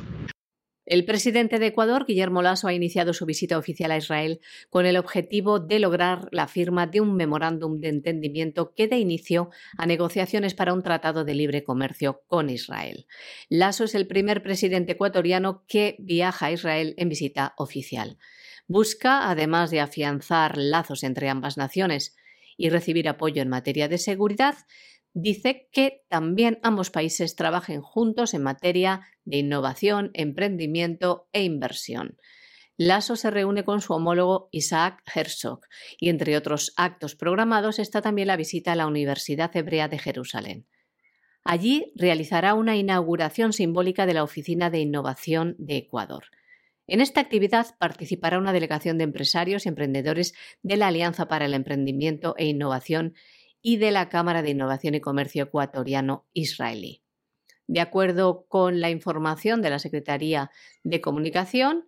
El 0.85 1.05
presidente 1.05 1.59
de 1.59 1.67
Ecuador, 1.67 2.05
Guillermo 2.07 2.41
Lasso, 2.41 2.67
ha 2.67 2.73
iniciado 2.73 3.13
su 3.13 3.27
visita 3.27 3.59
oficial 3.59 3.91
a 3.91 3.97
Israel 3.97 4.41
con 4.71 4.87
el 4.87 4.97
objetivo 4.97 5.59
de 5.59 5.77
lograr 5.77 6.27
la 6.31 6.47
firma 6.47 6.87
de 6.87 6.99
un 6.99 7.15
memorándum 7.15 7.79
de 7.79 7.89
entendimiento 7.89 8.73
que 8.73 8.87
dé 8.87 8.97
inicio 8.97 9.51
a 9.77 9.85
negociaciones 9.85 10.55
para 10.55 10.73
un 10.73 10.81
tratado 10.81 11.25
de 11.25 11.35
libre 11.35 11.63
comercio 11.63 12.23
con 12.25 12.49
Israel. 12.49 13.05
Lasso 13.49 13.83
es 13.83 13.93
el 13.93 14.07
primer 14.07 14.41
presidente 14.41 14.93
ecuatoriano 14.93 15.63
que 15.67 15.95
viaja 15.99 16.47
a 16.47 16.51
Israel 16.53 16.95
en 16.97 17.07
visita 17.07 17.53
oficial. 17.57 18.17
Busca, 18.69 19.31
además 19.31 19.71
de 19.71 19.79
afianzar 19.79 20.55
lazos 20.55 21.03
entre 21.03 21.27
ambas 21.27 21.57
naciones 21.57 22.15
y 22.55 22.69
recibir 22.69 23.09
apoyo 23.09 23.41
en 23.41 23.49
materia 23.49 23.87
de 23.87 23.97
seguridad, 23.97 24.53
dice 25.11 25.67
que 25.71 26.03
también 26.07 26.59
ambos 26.61 26.91
países 26.91 27.35
trabajen 27.35 27.81
juntos 27.81 28.35
en 28.35 28.43
materia 28.43 29.07
de 29.25 29.37
innovación, 29.37 30.11
emprendimiento 30.13 31.27
e 31.33 31.41
inversión. 31.43 32.15
Lasso 32.77 33.15
se 33.15 33.31
reúne 33.31 33.63
con 33.63 33.81
su 33.81 33.93
homólogo 33.93 34.49
Isaac 34.51 35.01
Herzog 35.15 35.61
y 35.99 36.09
entre 36.09 36.37
otros 36.37 36.71
actos 36.77 37.15
programados 37.15 37.79
está 37.79 38.03
también 38.03 38.27
la 38.27 38.37
visita 38.37 38.73
a 38.73 38.75
la 38.75 38.85
Universidad 38.85 39.49
Hebrea 39.57 39.87
de 39.87 39.97
Jerusalén. 39.97 40.67
Allí 41.43 41.91
realizará 41.95 42.53
una 42.53 42.77
inauguración 42.77 43.51
simbólica 43.51 44.05
de 44.05 44.13
la 44.13 44.23
Oficina 44.23 44.69
de 44.69 44.79
Innovación 44.79 45.55
de 45.57 45.77
Ecuador. 45.77 46.25
En 46.91 47.01
esta 47.01 47.21
actividad 47.21 47.67
participará 47.77 48.39
una 48.39 48.51
delegación 48.51 48.97
de 48.97 49.03
empresarios 49.03 49.65
y 49.65 49.69
emprendedores 49.69 50.33
de 50.63 50.75
la 50.75 50.87
Alianza 50.87 51.27
para 51.27 51.45
el 51.45 51.53
Emprendimiento 51.53 52.33
e 52.35 52.47
Innovación 52.47 53.13
y 53.61 53.77
de 53.77 53.91
la 53.91 54.09
Cámara 54.09 54.41
de 54.41 54.49
Innovación 54.49 54.95
y 54.95 54.99
Comercio 54.99 55.43
Ecuatoriano 55.43 56.25
Israelí. 56.33 57.03
De 57.67 57.79
acuerdo 57.79 58.47
con 58.47 58.81
la 58.81 58.89
información 58.89 59.61
de 59.61 59.69
la 59.69 59.77
Secretaría 59.77 60.49
de 60.83 60.99
Comunicación, 60.99 61.85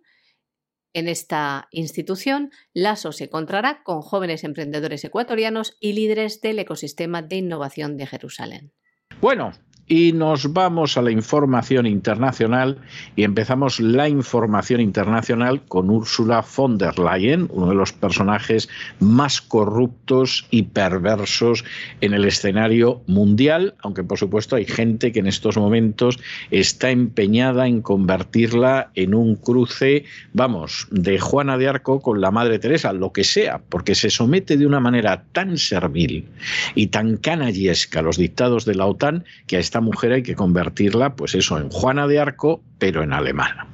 en 0.92 1.08
esta 1.08 1.66
institución, 1.72 2.52
LASO 2.72 3.10
se 3.10 3.24
encontrará 3.24 3.82
con 3.82 4.02
jóvenes 4.02 4.44
emprendedores 4.44 5.02
ecuatorianos 5.04 5.76
y 5.80 5.94
líderes 5.94 6.40
del 6.40 6.60
ecosistema 6.60 7.22
de 7.22 7.36
innovación 7.36 7.96
de 7.96 8.06
Jerusalén. 8.06 8.72
Bueno, 9.20 9.50
y 9.92 10.14
nos 10.14 10.54
vamos 10.54 10.96
a 10.96 11.02
la 11.02 11.10
información 11.10 11.86
internacional 11.86 12.78
y 13.14 13.24
empezamos 13.24 13.78
la 13.78 14.08
información 14.08 14.80
internacional 14.80 15.60
con 15.68 15.90
Ursula 15.90 16.42
von 16.56 16.78
der 16.78 16.98
Leyen, 16.98 17.46
uno 17.50 17.68
de 17.68 17.74
los 17.74 17.92
personajes 17.92 18.70
más 19.00 19.42
corruptos 19.42 20.46
y 20.50 20.62
perversos 20.62 21.62
en 22.00 22.14
el 22.14 22.24
escenario 22.24 23.02
mundial, 23.06 23.74
aunque 23.82 24.02
por 24.02 24.18
supuesto 24.18 24.56
hay 24.56 24.64
gente 24.64 25.12
que 25.12 25.20
en 25.20 25.26
estos 25.26 25.58
momentos 25.58 26.18
está 26.50 26.90
empeñada 26.90 27.66
en 27.66 27.82
convertirla 27.82 28.92
en 28.94 29.14
un 29.14 29.36
cruce, 29.36 30.06
vamos, 30.32 30.88
de 30.90 31.18
Juana 31.18 31.58
de 31.58 31.68
Arco 31.68 32.00
con 32.00 32.22
la 32.22 32.30
Madre 32.30 32.58
Teresa, 32.58 32.94
lo 32.94 33.12
que 33.12 33.24
sea, 33.24 33.60
porque 33.68 33.94
se 33.94 34.08
somete 34.08 34.56
de 34.56 34.66
una 34.66 34.80
manera 34.80 35.24
tan 35.32 35.58
servil 35.58 36.28
y 36.74 36.86
tan 36.86 37.18
canallesca 37.18 37.98
a 37.98 38.02
los 38.02 38.16
dictados 38.16 38.64
de 38.64 38.74
la 38.74 38.86
OTAN 38.86 39.26
que 39.46 39.58
está 39.58 39.81
mujer 39.82 40.12
hay 40.12 40.22
que 40.22 40.34
convertirla, 40.34 41.14
pues 41.14 41.34
eso, 41.34 41.58
en 41.58 41.68
Juana 41.68 42.06
de 42.06 42.18
Arco, 42.18 42.62
pero 42.78 43.02
en 43.02 43.12
alemana. 43.12 43.66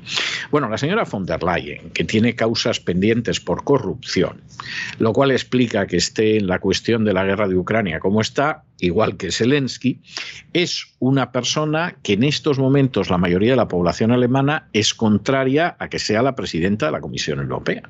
Bueno, 0.51 0.69
la 0.69 0.79
señora 0.79 1.05
von 1.05 1.25
der 1.25 1.43
Leyen, 1.43 1.91
que 1.91 2.05
tiene 2.05 2.35
causas 2.35 2.81
pendientes 2.81 3.41
por 3.41 3.65
corrupción, 3.65 4.41
lo 4.99 5.13
cual 5.13 5.31
explica 5.31 5.87
que 5.87 5.97
esté 5.97 6.37
en 6.37 6.47
la 6.47 6.59
cuestión 6.59 7.05
de 7.05 7.13
la 7.13 7.25
guerra 7.25 7.49
de 7.49 7.57
Ucrania 7.57 8.01
como 8.01 8.21
está, 8.21 8.65
igual 8.81 9.17
que 9.17 9.31
Zelensky, 9.31 10.01
es 10.53 10.87
una 10.99 11.31
persona 11.31 11.97
que 12.03 12.15
en 12.15 12.25
estos 12.25 12.59
momentos 12.59 13.11
la 13.11 13.19
mayoría 13.19 13.51
de 13.51 13.57
la 13.57 13.69
población 13.69 14.11
alemana 14.11 14.69
es 14.73 14.95
contraria 14.95 15.77
a 15.79 15.89
que 15.89 15.99
sea 15.99 16.23
la 16.23 16.35
presidenta 16.35 16.87
de 16.87 16.93
la 16.93 17.01
Comisión 17.01 17.41
Europea 17.41 17.89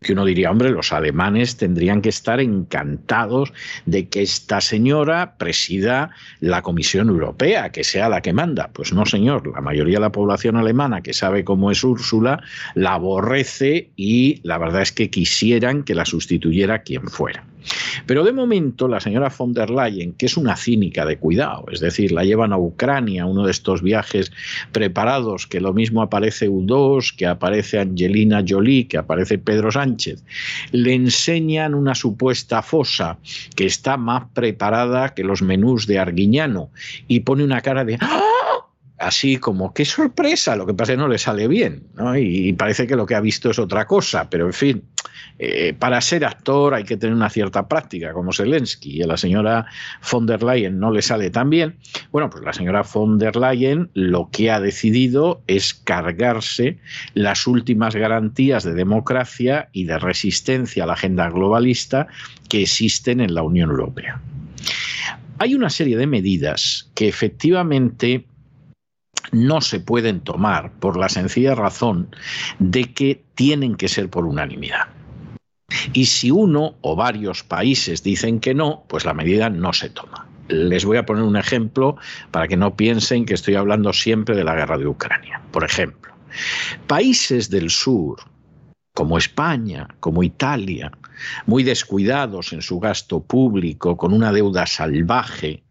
que 0.00 0.12
uno 0.12 0.24
diría, 0.24 0.50
hombre, 0.50 0.70
los 0.70 0.92
alemanes 0.92 1.56
tendrían 1.56 2.02
que 2.02 2.10
estar 2.10 2.40
encantados 2.40 3.52
de 3.86 4.08
que 4.08 4.22
esta 4.22 4.60
señora 4.60 5.36
presida 5.38 6.10
la 6.40 6.62
Comisión 6.62 7.08
Europea, 7.08 7.72
que 7.72 7.82
sea 7.82 8.08
la 8.08 8.20
que 8.20 8.32
manda. 8.32 8.70
Pues 8.72 8.92
no, 8.92 9.06
señor, 9.06 9.46
la 9.46 9.60
mayoría 9.60 9.96
de 9.96 10.02
la 10.02 10.12
población 10.12 10.56
alemana 10.56 11.00
que 11.00 11.14
sabe 11.14 11.44
cómo 11.44 11.70
es 11.70 11.82
Úrsula 11.82 12.42
la 12.74 12.94
aborrece 12.94 13.90
y 13.96 14.40
la 14.42 14.58
verdad 14.58 14.82
es 14.82 14.92
que 14.92 15.10
quisieran 15.10 15.82
que 15.82 15.94
la 15.94 16.04
sustituyera 16.04 16.82
quien 16.82 17.08
fuera. 17.08 17.44
Pero 18.06 18.24
de 18.24 18.32
momento 18.32 18.88
la 18.88 19.00
señora 19.00 19.32
von 19.36 19.52
der 19.52 19.70
Leyen, 19.70 20.12
que 20.12 20.26
es 20.26 20.36
una 20.36 20.56
cínica 20.56 21.04
de 21.04 21.18
cuidado, 21.18 21.64
es 21.70 21.80
decir, 21.80 22.12
la 22.12 22.24
llevan 22.24 22.52
a 22.52 22.58
Ucrania, 22.58 23.26
uno 23.26 23.44
de 23.44 23.50
estos 23.50 23.82
viajes 23.82 24.32
preparados, 24.72 25.46
que 25.46 25.60
lo 25.60 25.72
mismo 25.72 26.02
aparece 26.02 26.48
U2, 26.48 27.14
que 27.16 27.26
aparece 27.26 27.78
Angelina 27.78 28.44
Jolie, 28.46 28.88
que 28.88 28.98
aparece 28.98 29.38
Pedro 29.38 29.70
Sánchez, 29.70 30.22
le 30.72 30.94
enseñan 30.94 31.74
una 31.74 31.94
supuesta 31.94 32.62
fosa 32.62 33.18
que 33.54 33.66
está 33.66 33.96
más 33.96 34.24
preparada 34.34 35.14
que 35.14 35.24
los 35.24 35.42
menús 35.42 35.86
de 35.86 35.98
Arguiñano 35.98 36.70
y 37.08 37.20
pone 37.20 37.44
una 37.44 37.60
cara 37.60 37.84
de... 37.84 37.98
¡Ah! 38.00 38.22
así 38.98 39.36
como 39.36 39.74
qué 39.74 39.84
sorpresa, 39.84 40.56
lo 40.56 40.66
que 40.66 40.74
pasa 40.74 40.92
es 40.92 40.96
que 40.96 41.02
no 41.02 41.08
le 41.08 41.18
sale 41.18 41.48
bien, 41.48 41.82
¿no? 41.96 42.16
y, 42.16 42.52
parece 42.54 42.86
que 42.86 42.96
lo 42.96 43.06
que 43.06 43.14
ha 43.14 43.20
visto 43.20 43.50
es 43.50 43.58
otra 43.58 43.86
cosa, 43.86 44.30
pero 44.30 44.46
en 44.46 44.52
fin, 44.52 44.82
eh, 45.38 45.74
para 45.78 46.00
ser 46.00 46.24
actor 46.24 46.74
hay 46.74 46.84
que 46.84 46.96
tener 46.96 47.14
una 47.14 47.30
cierta 47.30 47.68
práctica, 47.68 48.12
como 48.12 48.32
Zelensky, 48.32 48.98
y 48.98 49.02
a 49.02 49.06
la 49.06 49.16
señora 49.16 49.66
von 50.10 50.26
der 50.26 50.42
Leyen 50.42 50.78
no 50.78 50.90
le 50.90 51.02
sale 51.02 51.30
tan 51.30 51.50
bien. 51.50 51.76
Bueno, 52.10 52.30
pues 52.30 52.44
la 52.44 52.52
señora 52.52 52.82
von 52.82 53.18
der 53.18 53.36
Leyen 53.36 53.90
lo 53.94 54.28
que 54.30 54.50
ha 54.50 54.60
decidido 54.60 55.42
es 55.46 55.74
cargarse 55.74 56.78
las 57.14 57.46
últimas 57.46 57.94
garantías 57.94 58.64
de 58.64 58.74
democracia 58.74 59.68
y 59.72 59.84
de 59.84 59.98
resistencia 59.98 60.84
a 60.84 60.86
la 60.86 60.94
agenda 60.94 61.28
globalista 61.28 62.06
que 62.48 62.62
existen 62.62 63.20
en 63.20 63.34
la 63.34 63.42
Unión 63.42 63.70
Europea. 63.70 64.20
Hay 65.38 65.54
una 65.54 65.70
serie 65.70 65.96
de 65.96 66.06
medidas 66.06 66.90
que 66.94 67.08
efectivamente 67.08 68.24
no 69.32 69.60
se 69.60 69.80
pueden 69.80 70.20
tomar 70.20 70.72
por 70.72 70.96
la 70.96 71.08
sencilla 71.08 71.54
razón 71.54 72.08
de 72.58 72.92
que 72.92 73.22
tienen 73.34 73.76
que 73.76 73.88
ser 73.88 74.08
por 74.08 74.24
unanimidad. 74.24 74.88
Y 75.92 76.06
si 76.06 76.30
uno 76.30 76.76
o 76.80 76.96
varios 76.96 77.42
países 77.42 78.02
dicen 78.02 78.40
que 78.40 78.54
no, 78.54 78.84
pues 78.88 79.04
la 79.04 79.14
medida 79.14 79.50
no 79.50 79.72
se 79.72 79.90
toma. 79.90 80.26
Les 80.48 80.84
voy 80.84 80.96
a 80.96 81.06
poner 81.06 81.24
un 81.24 81.36
ejemplo 81.36 81.96
para 82.30 82.46
que 82.46 82.56
no 82.56 82.76
piensen 82.76 83.26
que 83.26 83.34
estoy 83.34 83.56
hablando 83.56 83.92
siempre 83.92 84.36
de 84.36 84.44
la 84.44 84.54
guerra 84.54 84.78
de 84.78 84.86
Ucrania. 84.86 85.42
Por 85.50 85.64
ejemplo, 85.64 86.12
países 86.86 87.50
del 87.50 87.70
sur, 87.70 88.20
como 88.94 89.18
España, 89.18 89.88
como 90.00 90.22
Italia, 90.22 90.92
muy 91.46 91.64
descuidados 91.64 92.52
en 92.52 92.62
su 92.62 92.78
gasto 92.78 93.22
público, 93.22 93.96
con 93.96 94.12
una 94.12 94.32
deuda 94.32 94.66
salvaje, 94.66 95.64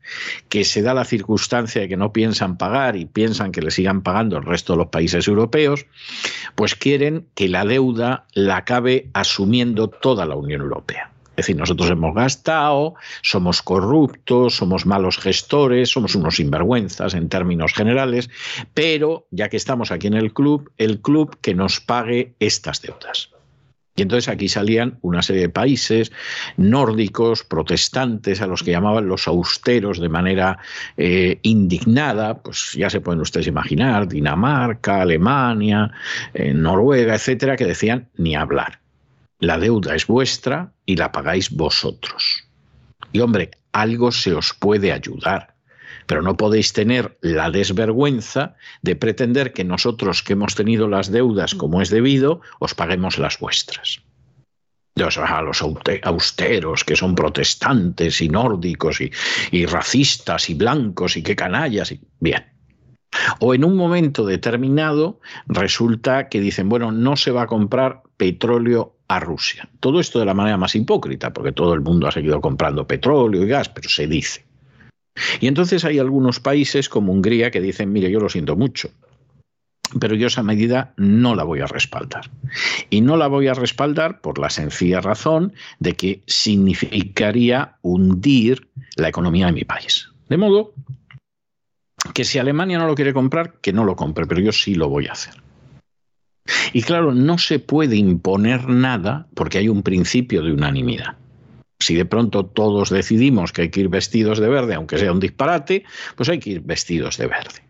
que 0.50 0.64
se 0.64 0.82
da 0.82 0.94
la 0.94 1.06
circunstancia 1.06 1.82
de 1.82 1.88
que 1.88 1.98
no 1.98 2.14
piensan 2.14 2.58
pagar 2.58 2.96
y 2.96 3.06
piensan 3.06 3.52
que 3.52 3.62
le 3.62 3.72
sigan 3.72 4.02
pagando 4.02 4.38
el 4.38 4.44
resto 4.44 4.74
de 4.74 4.78
los 4.78 4.88
países 4.88 5.28
europeos, 5.28 5.86
pues 6.56 6.76
quieren 6.76 7.28
que 7.36 7.50
la 7.50 7.66
deuda 7.66 8.26
la 8.34 8.58
acabe 8.58 9.10
asumiendo 9.14 9.90
toda 9.90 10.26
la 10.26 10.36
Unión 10.36 10.62
Europea. 10.62 11.12
Es 11.36 11.48
decir, 11.48 11.58
nosotros 11.58 11.90
hemos 11.90 12.16
gastado, 12.16 12.96
somos 13.22 13.62
corruptos, 13.62 14.56
somos 14.56 14.86
malos 14.86 15.18
gestores, 15.18 15.90
somos 15.90 16.16
unos 16.16 16.38
sinvergüenzas 16.38 17.14
en 17.14 17.28
términos 17.28 17.74
generales, 17.74 18.30
pero 18.74 19.28
ya 19.32 19.50
que 19.50 19.58
estamos 19.58 19.92
aquí 19.92 20.08
en 20.08 20.14
el 20.14 20.32
club, 20.34 20.72
el 20.78 21.02
club 21.02 21.38
que 21.42 21.54
nos 21.54 21.82
pague 21.82 22.36
estas 22.40 22.82
deudas. 22.82 23.35
Y 23.98 24.02
entonces 24.02 24.28
aquí 24.28 24.50
salían 24.50 25.00
una 25.02 25.22
serie 25.22 25.44
de 25.44 25.50
países 25.50 26.12
nórdicos, 26.58 27.46
protestantes, 27.46 28.42
a 28.42 28.48
los 28.48 28.62
que 28.62 28.72
llamaban 28.72 29.08
los 29.08 29.26
austeros 29.26 30.02
de 30.02 30.10
manera 30.10 30.60
eh, 30.98 31.40
indignada, 31.44 32.42
pues 32.42 32.74
ya 32.74 32.90
se 32.90 33.00
pueden 33.00 33.22
ustedes 33.22 33.48
imaginar, 33.48 34.10
Dinamarca, 34.10 35.02
Alemania, 35.02 35.92
eh, 36.34 36.54
Noruega, 36.54 37.16
etcétera, 37.16 37.56
que 37.56 37.66
decían 37.66 38.10
ni 38.18 38.36
hablar. 38.36 38.82
La 39.40 39.58
deuda 39.58 39.96
es 39.96 40.08
vuestra 40.08 40.74
y 40.86 40.98
la 40.98 41.14
pagáis 41.14 41.50
vosotros. 41.50 42.44
Y 43.14 43.22
hombre, 43.22 43.52
algo 43.72 44.12
se 44.12 44.34
os 44.34 44.54
puede 44.54 44.92
ayudar 44.92 45.55
pero 46.06 46.22
no 46.22 46.38
podéis 46.38 46.74
tener 46.74 47.18
la 47.22 47.50
desvergüenza 47.52 48.56
de 48.82 48.96
pretender 48.96 49.54
que 49.54 49.64
nosotros 49.64 50.24
que 50.24 50.34
hemos 50.34 50.56
tenido 50.56 50.88
las 50.88 51.12
deudas 51.12 51.56
como 51.56 51.82
es 51.82 51.90
debido, 51.90 52.42
os 52.60 52.74
paguemos 52.74 53.18
las 53.18 53.40
vuestras. 53.40 54.02
a 54.98 55.42
los 55.42 55.62
austeros 55.62 56.84
que 56.84 56.96
son 56.96 57.16
protestantes 57.16 58.22
y 58.22 58.30
nórdicos 58.30 59.02
y, 59.02 59.12
y 59.52 59.66
racistas 59.66 60.50
y 60.50 60.54
blancos 60.54 61.18
y 61.18 61.24
qué 61.24 61.36
canallas. 61.36 61.92
Y... 61.92 62.00
Bien. 62.20 62.46
O 63.40 63.54
en 63.54 63.64
un 63.64 63.76
momento 63.76 64.26
determinado 64.26 65.20
resulta 65.48 66.30
que 66.30 66.40
dicen, 66.40 66.70
bueno, 66.70 66.92
no 66.92 67.16
se 67.16 67.32
va 67.32 67.44
a 67.44 67.48
comprar 67.48 68.04
petróleo 68.18 68.96
a 69.08 69.20
Rusia. 69.20 69.70
Todo 69.80 70.00
esto 70.00 70.20
de 70.20 70.26
la 70.26 70.34
manera 70.34 70.58
más 70.58 70.76
hipócrita, 70.76 71.32
porque 71.34 71.52
todo 71.52 71.74
el 71.74 71.82
mundo 71.82 72.08
ha 72.08 72.12
seguido 72.12 72.42
comprando 72.42 72.88
petróleo 72.88 73.44
y 73.44 73.48
gas, 73.48 73.70
pero 73.70 73.90
se 73.90 74.08
dice. 74.08 74.45
Y 75.40 75.48
entonces 75.48 75.86
hay 75.86 76.00
algunos 76.00 76.40
países 76.40 76.90
como 76.90 77.12
Hungría 77.12 77.52
que 77.52 77.62
dicen, 77.62 77.92
mire, 77.92 78.12
yo 78.12 78.20
lo 78.20 78.30
siento 78.30 78.56
mucho, 78.56 78.90
pero 80.00 80.16
yo 80.16 80.28
esa 80.28 80.44
medida 80.44 80.94
no 80.98 81.36
la 81.36 81.44
voy 81.44 81.62
a 81.62 81.68
respaldar. 81.68 82.30
Y 82.90 83.02
no 83.02 83.18
la 83.18 83.28
voy 83.28 83.48
a 83.48 83.54
respaldar 83.54 84.22
por 84.22 84.40
la 84.40 84.50
sencilla 84.50 85.02
razón 85.02 85.54
de 85.80 85.94
que 85.94 86.22
significaría 86.28 87.78
hundir 87.82 88.68
la 88.96 89.10
economía 89.10 89.48
de 89.48 89.54
mi 89.54 89.64
país. 89.64 90.10
De 90.30 90.38
modo 90.38 90.74
que 92.14 92.26
si 92.26 92.40
Alemania 92.40 92.78
no 92.78 92.88
lo 92.88 92.96
quiere 92.96 93.14
comprar, 93.14 93.60
que 93.62 93.74
no 93.74 93.84
lo 93.84 93.96
compre, 93.96 94.26
pero 94.26 94.42
yo 94.42 94.52
sí 94.52 94.76
lo 94.76 94.90
voy 94.90 95.08
a 95.08 95.14
hacer. 95.14 95.36
Y 96.74 96.84
claro, 96.84 97.14
no 97.14 97.38
se 97.38 97.60
puede 97.60 97.96
imponer 97.96 98.68
nada 98.68 99.28
porque 99.34 99.58
hay 99.58 99.70
un 99.70 99.82
principio 99.82 100.44
de 100.44 100.52
unanimidad. 100.52 101.18
Si 101.80 101.96
de 101.96 102.06
pronto 102.06 102.46
todos 102.46 102.90
decidimos 102.90 103.52
que 103.52 103.64
hay 103.64 103.70
que 103.70 103.82
ir 103.82 103.90
vestidos 103.90 104.40
de 104.40 104.48
verde, 104.48 104.76
aunque 104.76 104.98
sea 104.98 105.12
un 105.12 105.20
disparate, 105.20 105.84
pues 106.16 106.30
hay 106.30 106.40
que 106.40 106.52
ir 106.52 106.62
vestidos 106.62 107.18
de 107.18 107.28
verde. 107.28 107.64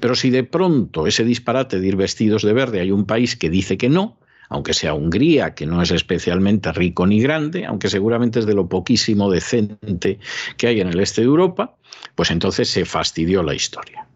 Pero 0.00 0.14
si 0.14 0.30
de 0.30 0.44
pronto 0.44 1.06
ese 1.06 1.24
disparate 1.24 1.80
de 1.80 1.88
ir 1.88 1.96
vestidos 1.96 2.42
de 2.42 2.52
verde 2.52 2.80
hay 2.80 2.90
un 2.90 3.04
país 3.04 3.36
que 3.36 3.50
dice 3.50 3.76
que 3.76 3.88
no, 3.88 4.18
aunque 4.48 4.74
sea 4.74 4.94
Hungría, 4.94 5.54
que 5.54 5.66
no 5.66 5.82
es 5.82 5.90
especialmente 5.90 6.72
rico 6.72 7.06
ni 7.06 7.20
grande, 7.20 7.64
aunque 7.64 7.88
seguramente 7.88 8.38
es 8.38 8.46
de 8.46 8.54
lo 8.54 8.68
poquísimo 8.68 9.30
decente 9.30 10.18
que 10.56 10.66
hay 10.66 10.80
en 10.80 10.88
el 10.88 11.00
este 11.00 11.22
de 11.22 11.26
Europa, 11.26 11.76
pues 12.14 12.30
entonces 12.30 12.68
se 12.68 12.84
fastidió 12.84 13.42
la 13.42 13.54
historia. 13.54 14.06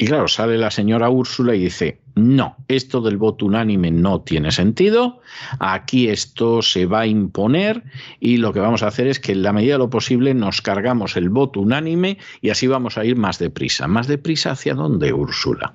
Y 0.00 0.06
claro, 0.06 0.28
sale 0.28 0.56
la 0.56 0.70
señora 0.70 1.10
Úrsula 1.10 1.54
y 1.54 1.64
dice, 1.64 2.00
no, 2.14 2.56
esto 2.68 3.02
del 3.02 3.18
voto 3.18 3.44
unánime 3.44 3.90
no 3.90 4.22
tiene 4.22 4.50
sentido, 4.50 5.20
aquí 5.58 6.08
esto 6.08 6.62
se 6.62 6.86
va 6.86 7.00
a 7.00 7.06
imponer 7.06 7.84
y 8.18 8.38
lo 8.38 8.54
que 8.54 8.60
vamos 8.60 8.82
a 8.82 8.86
hacer 8.86 9.08
es 9.08 9.20
que 9.20 9.32
en 9.32 9.42
la 9.42 9.52
medida 9.52 9.74
de 9.74 9.80
lo 9.80 9.90
posible 9.90 10.32
nos 10.32 10.62
cargamos 10.62 11.18
el 11.18 11.28
voto 11.28 11.60
unánime 11.60 12.16
y 12.40 12.48
así 12.48 12.66
vamos 12.66 12.96
a 12.96 13.04
ir 13.04 13.16
más 13.16 13.38
deprisa. 13.38 13.88
¿Más 13.88 14.06
deprisa 14.06 14.52
hacia 14.52 14.72
dónde, 14.72 15.12
Úrsula? 15.12 15.74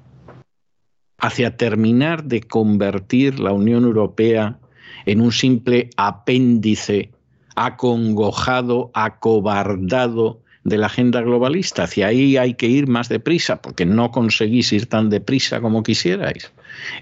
Hacia 1.19 1.55
terminar 1.55 2.23
de 2.23 2.41
convertir 2.41 3.39
la 3.39 3.53
Unión 3.53 3.83
Europea 3.83 4.57
en 5.05 5.21
un 5.21 5.33
simple 5.33 5.91
apéndice 5.97 7.11
acongojado, 7.55 8.89
acobardado 8.95 10.41
de 10.65 10.77
la 10.77 10.87
agenda 10.87 11.21
globalista. 11.21 11.83
Hacia 11.83 12.07
ahí 12.07 12.35
hay 12.35 12.55
que 12.55 12.67
ir 12.67 12.87
más 12.87 13.07
deprisa, 13.07 13.61
porque 13.61 13.85
no 13.85 14.11
conseguís 14.11 14.73
ir 14.73 14.87
tan 14.87 15.09
deprisa 15.09 15.61
como 15.61 15.83
quisierais. 15.83 16.51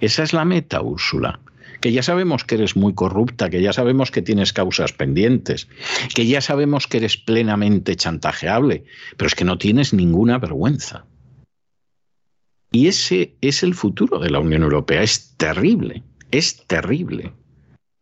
Esa 0.01 0.21
es 0.21 0.33
la 0.33 0.45
meta, 0.45 0.81
Úrsula. 0.81 1.39
Que 1.81 1.91
ya 1.91 2.03
sabemos 2.03 2.43
que 2.43 2.55
eres 2.55 2.75
muy 2.75 2.93
corrupta, 2.93 3.49
que 3.49 3.61
ya 3.61 3.73
sabemos 3.73 4.11
que 4.11 4.21
tienes 4.21 4.53
causas 4.53 4.93
pendientes, 4.93 5.67
que 6.13 6.27
ya 6.27 6.39
sabemos 6.39 6.87
que 6.87 6.97
eres 6.97 7.17
plenamente 7.17 7.95
chantajeable, 7.95 8.83
pero 9.17 9.27
es 9.27 9.35
que 9.35 9.43
no 9.43 9.57
tienes 9.57 9.93
ninguna 9.93 10.37
vergüenza. 10.37 11.05
Y 12.71 12.87
ese 12.87 13.35
es 13.41 13.63
el 13.63 13.75
futuro 13.75 14.19
de 14.19 14.29
la 14.29 14.39
Unión 14.39 14.63
Europea. 14.63 15.03
Es 15.03 15.35
terrible, 15.37 16.03
es 16.31 16.65
terrible. 16.67 17.33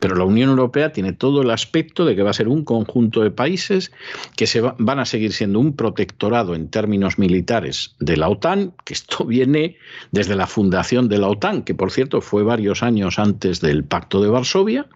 Pero 0.01 0.15
la 0.15 0.25
Unión 0.25 0.49
Europea 0.49 0.91
tiene 0.91 1.13
todo 1.13 1.43
el 1.43 1.51
aspecto 1.51 2.05
de 2.05 2.15
que 2.15 2.23
va 2.23 2.31
a 2.31 2.33
ser 2.33 2.47
un 2.47 2.65
conjunto 2.65 3.21
de 3.21 3.29
países 3.29 3.91
que 4.35 4.47
se 4.47 4.59
van 4.59 4.97
a 4.97 5.05
seguir 5.05 5.31
siendo 5.31 5.59
un 5.59 5.75
protectorado 5.75 6.55
en 6.55 6.69
términos 6.69 7.19
militares 7.19 7.95
de 7.99 8.17
la 8.17 8.27
OTAN, 8.27 8.73
que 8.83 8.95
esto 8.95 9.25
viene 9.27 9.77
desde 10.11 10.35
la 10.35 10.47
fundación 10.47 11.07
de 11.07 11.19
la 11.19 11.27
OTAN, 11.27 11.61
que 11.61 11.75
por 11.75 11.91
cierto 11.91 12.19
fue 12.19 12.41
varios 12.41 12.81
años 12.81 13.19
antes 13.19 13.61
del 13.61 13.83
Pacto 13.83 14.23
de 14.23 14.29
Varsovia, 14.29 14.87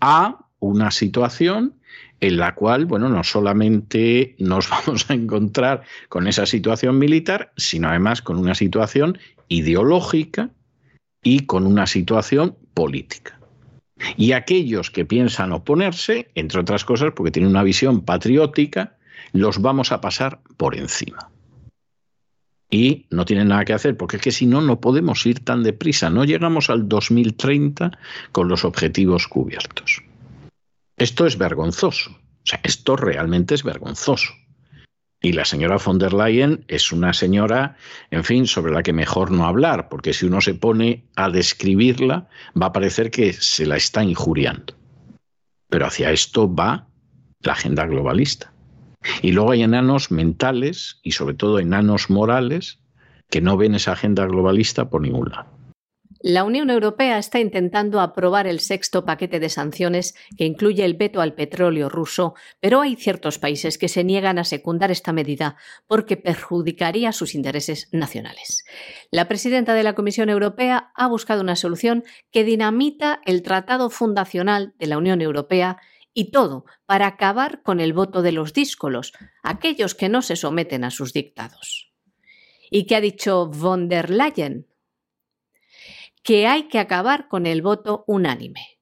a 0.00 0.48
una 0.58 0.90
situación 0.90 1.74
en 2.18 2.36
la 2.36 2.56
cual, 2.56 2.86
bueno, 2.86 3.08
no 3.08 3.22
solamente 3.22 4.34
nos 4.40 4.68
vamos 4.86 5.08
a 5.10 5.14
encontrar 5.14 5.82
con 6.08 6.26
esa 6.26 6.44
situación 6.44 6.98
militar, 6.98 7.52
sino 7.56 7.88
además 7.88 8.20
con 8.20 8.38
una 8.38 8.56
situación 8.56 9.16
ideológica 9.46 10.50
y 11.22 11.46
con 11.46 11.68
una 11.68 11.86
situación 11.86 12.56
política. 12.74 13.33
Y 14.16 14.32
aquellos 14.32 14.90
que 14.90 15.04
piensan 15.04 15.52
oponerse, 15.52 16.30
entre 16.34 16.60
otras 16.60 16.84
cosas 16.84 17.12
porque 17.14 17.30
tienen 17.30 17.50
una 17.50 17.62
visión 17.62 18.02
patriótica, 18.02 18.96
los 19.32 19.60
vamos 19.60 19.92
a 19.92 20.00
pasar 20.00 20.40
por 20.56 20.76
encima. 20.76 21.30
Y 22.70 23.06
no 23.10 23.24
tienen 23.24 23.48
nada 23.48 23.64
que 23.64 23.72
hacer, 23.72 23.96
porque 23.96 24.16
es 24.16 24.22
que 24.22 24.32
si 24.32 24.46
no, 24.46 24.60
no 24.60 24.80
podemos 24.80 25.24
ir 25.26 25.44
tan 25.44 25.62
deprisa. 25.62 26.10
No 26.10 26.24
llegamos 26.24 26.70
al 26.70 26.88
2030 26.88 27.96
con 28.32 28.48
los 28.48 28.64
objetivos 28.64 29.28
cubiertos. 29.28 30.02
Esto 30.96 31.26
es 31.26 31.38
vergonzoso. 31.38 32.10
O 32.10 32.46
sea, 32.46 32.60
esto 32.62 32.96
realmente 32.96 33.54
es 33.54 33.62
vergonzoso. 33.62 34.32
Y 35.24 35.32
la 35.32 35.46
señora 35.46 35.78
von 35.78 35.98
der 35.98 36.12
Leyen 36.12 36.66
es 36.68 36.92
una 36.92 37.14
señora, 37.14 37.78
en 38.10 38.24
fin, 38.24 38.46
sobre 38.46 38.74
la 38.74 38.82
que 38.82 38.92
mejor 38.92 39.30
no 39.30 39.46
hablar, 39.46 39.88
porque 39.88 40.12
si 40.12 40.26
uno 40.26 40.42
se 40.42 40.54
pone 40.54 41.06
a 41.16 41.30
describirla, 41.30 42.28
va 42.60 42.66
a 42.66 42.72
parecer 42.74 43.10
que 43.10 43.32
se 43.32 43.64
la 43.64 43.76
está 43.76 44.04
injuriando. 44.04 44.74
Pero 45.70 45.86
hacia 45.86 46.10
esto 46.10 46.54
va 46.54 46.88
la 47.40 47.52
agenda 47.52 47.86
globalista. 47.86 48.52
Y 49.22 49.32
luego 49.32 49.52
hay 49.52 49.62
enanos 49.62 50.10
mentales 50.10 51.00
y 51.02 51.12
sobre 51.12 51.32
todo 51.32 51.58
enanos 51.58 52.10
morales 52.10 52.80
que 53.30 53.40
no 53.40 53.56
ven 53.56 53.74
esa 53.74 53.92
agenda 53.92 54.26
globalista 54.26 54.90
por 54.90 55.00
ningún 55.00 55.30
lado. 55.30 55.53
La 56.26 56.44
Unión 56.44 56.70
Europea 56.70 57.18
está 57.18 57.38
intentando 57.38 58.00
aprobar 58.00 58.46
el 58.46 58.60
sexto 58.60 59.04
paquete 59.04 59.40
de 59.40 59.50
sanciones 59.50 60.14
que 60.38 60.46
incluye 60.46 60.82
el 60.82 60.94
veto 60.94 61.20
al 61.20 61.34
petróleo 61.34 61.90
ruso, 61.90 62.32
pero 62.60 62.80
hay 62.80 62.96
ciertos 62.96 63.38
países 63.38 63.76
que 63.76 63.88
se 63.88 64.04
niegan 64.04 64.38
a 64.38 64.44
secundar 64.44 64.90
esta 64.90 65.12
medida 65.12 65.58
porque 65.86 66.16
perjudicaría 66.16 67.12
sus 67.12 67.34
intereses 67.34 67.90
nacionales. 67.92 68.64
La 69.10 69.28
presidenta 69.28 69.74
de 69.74 69.82
la 69.82 69.92
Comisión 69.92 70.30
Europea 70.30 70.92
ha 70.94 71.08
buscado 71.08 71.42
una 71.42 71.56
solución 71.56 72.04
que 72.30 72.42
dinamita 72.42 73.20
el 73.26 73.42
tratado 73.42 73.90
fundacional 73.90 74.72
de 74.78 74.86
la 74.86 74.96
Unión 74.96 75.20
Europea 75.20 75.76
y 76.14 76.30
todo 76.30 76.64
para 76.86 77.06
acabar 77.06 77.60
con 77.60 77.80
el 77.80 77.92
voto 77.92 78.22
de 78.22 78.32
los 78.32 78.54
díscolos, 78.54 79.12
aquellos 79.42 79.94
que 79.94 80.08
no 80.08 80.22
se 80.22 80.36
someten 80.36 80.84
a 80.84 80.90
sus 80.90 81.12
dictados. 81.12 81.92
¿Y 82.70 82.86
qué 82.86 82.96
ha 82.96 83.02
dicho 83.02 83.46
von 83.46 83.90
der 83.90 84.08
Leyen? 84.08 84.68
Que 86.24 86.48
hay 86.48 86.64
que 86.64 86.80
acabar 86.80 87.28
con 87.28 87.46
el 87.46 87.62
voto 87.62 88.02
unánime. 88.08 88.80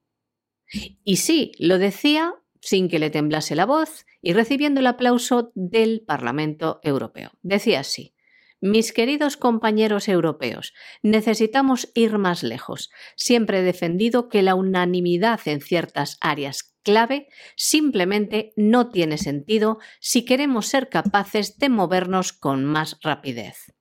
Y 1.05 1.17
sí, 1.17 1.53
lo 1.59 1.79
decía 1.79 2.35
sin 2.63 2.89
que 2.89 3.01
le 3.01 3.11
temblase 3.11 3.57
la 3.57 3.67
voz 3.67 4.07
y 4.23 4.33
recibiendo 4.33 4.81
el 4.81 4.87
aplauso 4.87 5.51
del 5.55 6.03
Parlamento 6.07 6.81
Europeo. 6.85 7.33
Decía 7.43 7.81
así, 7.81 8.15
mis 8.61 8.93
queridos 8.93 9.37
compañeros 9.37 10.09
europeos, 10.09 10.73
necesitamos 11.03 11.91
ir 11.95 12.17
más 12.19 12.45
lejos. 12.45 12.93
Siempre 13.17 13.59
he 13.59 13.63
defendido 13.63 14.29
que 14.29 14.43
la 14.43 14.55
unanimidad 14.55 15.41
en 15.47 15.61
ciertas 15.61 16.17
áreas 16.21 16.77
clave 16.85 17.27
simplemente 17.57 18.53
no 18.57 18.91
tiene 18.91 19.19
sentido 19.19 19.81
si 19.99 20.25
queremos 20.25 20.69
ser 20.69 20.89
capaces 20.89 21.59
de 21.59 21.69
movernos 21.71 22.33
con 22.33 22.65
más 22.65 22.99
rapidez. 23.03 23.75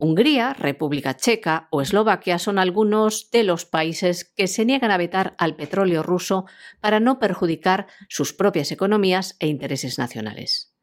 Hungría, 0.00 0.54
República 0.54 1.14
Checa 1.14 1.68
o 1.70 1.82
Eslovaquia 1.82 2.38
son 2.38 2.58
algunos 2.58 3.30
de 3.30 3.44
los 3.44 3.66
países 3.66 4.24
que 4.24 4.46
se 4.46 4.64
niegan 4.64 4.90
a 4.90 4.96
vetar 4.96 5.34
al 5.36 5.56
petróleo 5.56 6.02
ruso 6.02 6.46
para 6.80 7.00
no 7.00 7.18
perjudicar 7.18 7.86
sus 8.08 8.32
propias 8.32 8.72
economías 8.72 9.36
e 9.40 9.46
intereses 9.46 9.98
nacionales. 9.98 10.74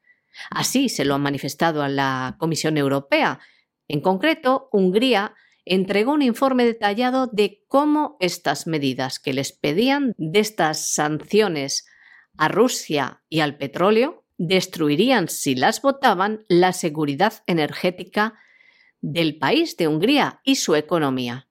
Así 0.51 0.87
se 0.87 1.03
lo 1.03 1.15
han 1.15 1.23
manifestado 1.23 1.81
a 1.81 1.89
la 1.89 2.35
Comisión 2.37 2.77
Europea. 2.77 3.39
En 3.87 4.01
concreto, 4.01 4.69
Hungría 4.71 5.33
entregó 5.65 6.13
un 6.13 6.21
informe 6.21 6.65
detallado 6.65 7.25
de 7.25 7.63
cómo 7.67 8.17
estas 8.19 8.67
medidas 8.67 9.17
que 9.17 9.33
les 9.33 9.51
pedían 9.51 10.13
de 10.19 10.39
estas 10.39 10.93
sanciones 10.93 11.87
a 12.37 12.49
Rusia 12.49 13.23
y 13.29 13.39
al 13.39 13.57
petróleo 13.57 14.25
destruirían, 14.37 15.27
si 15.27 15.55
las 15.55 15.81
votaban, 15.81 16.45
la 16.47 16.71
seguridad 16.71 17.33
energética 17.47 18.35
del 19.11 19.37
país 19.37 19.77
de 19.77 19.87
Hungría 19.87 20.41
y 20.43 20.55
su 20.55 20.75
economía. 20.75 21.47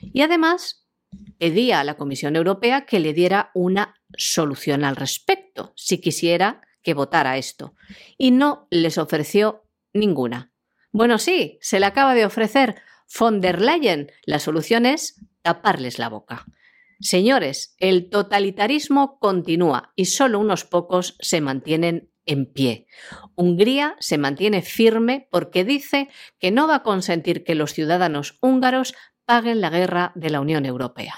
Y 0.00 0.20
además 0.20 0.86
pedía 1.38 1.80
a 1.80 1.84
la 1.84 1.96
Comisión 1.96 2.36
Europea 2.36 2.84
que 2.84 3.00
le 3.00 3.14
diera 3.14 3.50
una 3.54 3.94
solución 4.18 4.84
al 4.84 4.96
respecto, 4.96 5.72
si 5.76 5.98
quisiera 5.98 6.60
que 6.82 6.92
votara 6.92 7.38
esto. 7.38 7.74
Y 8.18 8.32
no 8.32 8.66
les 8.70 8.98
ofreció 8.98 9.64
ninguna. 9.94 10.52
Bueno, 10.92 11.18
sí, 11.18 11.58
se 11.62 11.80
le 11.80 11.86
acaba 11.86 12.14
de 12.14 12.26
ofrecer 12.26 12.76
von 13.18 13.40
der 13.40 13.62
Leyen. 13.62 14.12
La 14.26 14.38
solución 14.38 14.84
es 14.84 15.24
taparles 15.40 15.98
la 15.98 16.10
boca. 16.10 16.44
Señores, 17.00 17.74
el 17.78 18.10
totalitarismo 18.10 19.18
continúa 19.18 19.94
y 19.96 20.04
solo 20.04 20.38
unos 20.38 20.64
pocos 20.66 21.16
se 21.20 21.40
mantienen 21.40 22.09
en 22.30 22.46
pie. 22.46 22.86
Hungría 23.34 23.96
se 23.98 24.16
mantiene 24.16 24.62
firme 24.62 25.26
porque 25.30 25.64
dice 25.64 26.08
que 26.38 26.52
no 26.52 26.68
va 26.68 26.76
a 26.76 26.82
consentir 26.82 27.42
que 27.42 27.56
los 27.56 27.74
ciudadanos 27.74 28.38
húngaros 28.40 28.94
paguen 29.24 29.60
la 29.60 29.70
guerra 29.70 30.12
de 30.14 30.30
la 30.30 30.40
Unión 30.40 30.64
Europea. 30.64 31.14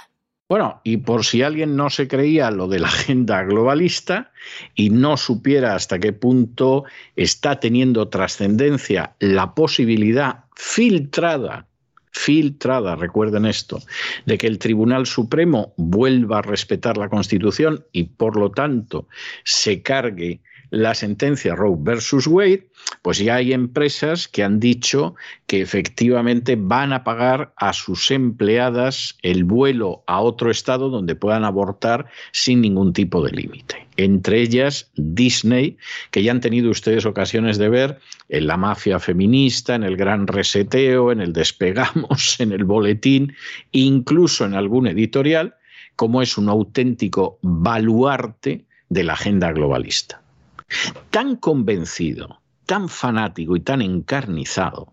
Bueno, 0.49 0.81
y 0.85 0.99
por 0.99 1.25
si 1.25 1.43
alguien 1.43 1.77
no 1.77 1.91
se 1.91 2.09
creía 2.09 2.51
lo 2.51 2.67
de 2.67 2.79
la 2.79 2.89
agenda 2.89 3.43
globalista 3.43 4.33
y 4.75 4.91
no 4.91 5.17
supiera 5.17 5.75
hasta 5.75 5.99
qué 5.99 6.13
punto 6.13 6.85
está 7.17 7.61
teniendo 7.61 8.09
trascendencia 8.09 9.15
la 9.19 9.55
posibilidad 9.55 10.45
filtrada, 10.57 11.67
filtrada, 12.11 12.97
recuerden 12.97 13.47
esto, 13.47 13.81
de 14.27 14.39
que 14.39 14.47
el 14.47 14.59
Tribunal 14.59 15.07
Supremo 15.07 15.75
vuelva 15.77 16.39
a 16.39 16.43
respetar 16.43 16.97
la 16.97 17.09
Constitución 17.09 17.87
y 17.93 18.05
por 18.05 18.37
lo 18.37 18.51
tanto 18.51 19.09
se 19.45 19.83
cargue 19.83 20.41
la 20.73 20.95
sentencia 20.95 21.55
Roe 21.55 21.77
versus 21.79 22.27
Wade, 22.27 22.67
pues 23.03 23.19
ya 23.19 23.35
hay 23.35 23.53
empresas 23.53 24.27
que 24.27 24.43
han 24.43 24.59
dicho 24.59 25.15
que 25.47 25.61
efectivamente 25.61 26.57
van 26.59 26.95
a 26.95 27.05
pagar 27.05 27.53
a 27.59 27.75
sus 27.75 28.11
empleadas 28.11 29.19
el 29.21 29.45
vuelo 29.45 30.03
a 30.07 30.23
otro 30.23 30.51
estado 30.51 30.89
donde 30.89 31.15
puedan 31.15 31.45
abortar 31.45 32.07
sin 32.33 32.63
ningún 32.63 32.95
tipo 32.95 33.23
de 33.23 33.33
límite. 33.33 33.87
Entre 33.99 34.41
ellas 34.41 34.91
Disney, 34.97 35.77
que 36.11 36.23
ya 36.23 36.33
han 36.33 36.41
tenido 36.41 36.71
ustedes 36.71 37.05
ocasiones 37.05 37.59
de 37.59 37.69
ver 37.69 37.99
en 38.31 38.47
la 38.47 38.57
mafia 38.57 38.99
feminista, 38.99 39.75
en 39.75 39.83
el 39.83 39.99
gran 39.99 40.27
reseteo, 40.27 41.13
en 41.13 41.21
el 41.21 41.35
despegamos, 41.35 42.37
en 42.41 42.51
el 42.51 42.65
boletín, 42.65 43.35
incluso 43.73 44.47
en 44.47 44.55
algún 44.55 44.87
editorial, 44.87 45.55
como 45.97 46.23
es 46.23 46.39
un 46.39 46.49
auténtico 46.49 47.39
baluarte 47.43 48.65
de 48.89 49.05
la 49.05 49.13
agenda 49.13 49.53
globalista 49.53 50.22
tan 51.11 51.37
convencido, 51.37 52.41
tan 52.67 52.89
fanático 52.89 53.57
y 53.57 53.61
tan 53.61 53.83
encarnizado, 53.83 54.93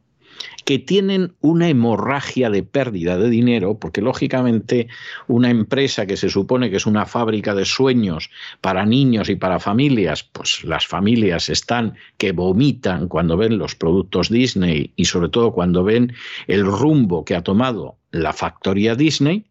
que 0.66 0.80
tienen 0.80 1.34
una 1.42 1.68
hemorragia 1.70 2.50
de 2.50 2.64
pérdida 2.64 3.18
de 3.18 3.30
dinero, 3.30 3.80
porque 3.80 4.02
lógicamente 4.02 4.88
una 5.28 5.50
empresa 5.50 6.06
que 6.06 6.18
se 6.18 6.30
supone 6.30 6.70
que 6.70 6.78
es 6.78 6.86
una 6.86 7.06
fábrica 7.06 7.56
de 7.56 7.66
sueños 7.66 8.30
para 8.62 8.86
niños 8.86 9.30
y 9.30 9.36
para 9.36 9.60
familias, 9.60 10.24
pues 10.24 10.64
las 10.64 10.88
familias 10.88 11.50
están 11.50 11.96
que 12.18 12.32
vomitan 12.32 13.08
cuando 13.08 13.38
ven 13.38 13.58
los 13.58 13.76
productos 13.76 14.30
Disney 14.30 14.92
y 14.96 15.06
sobre 15.06 15.30
todo 15.30 15.52
cuando 15.52 15.84
ven 15.84 16.14
el 16.48 16.66
rumbo 16.66 17.26
que 17.26 17.36
ha 17.36 17.44
tomado 17.44 17.98
la 18.12 18.34
factoría 18.34 18.96
Disney, 18.96 19.46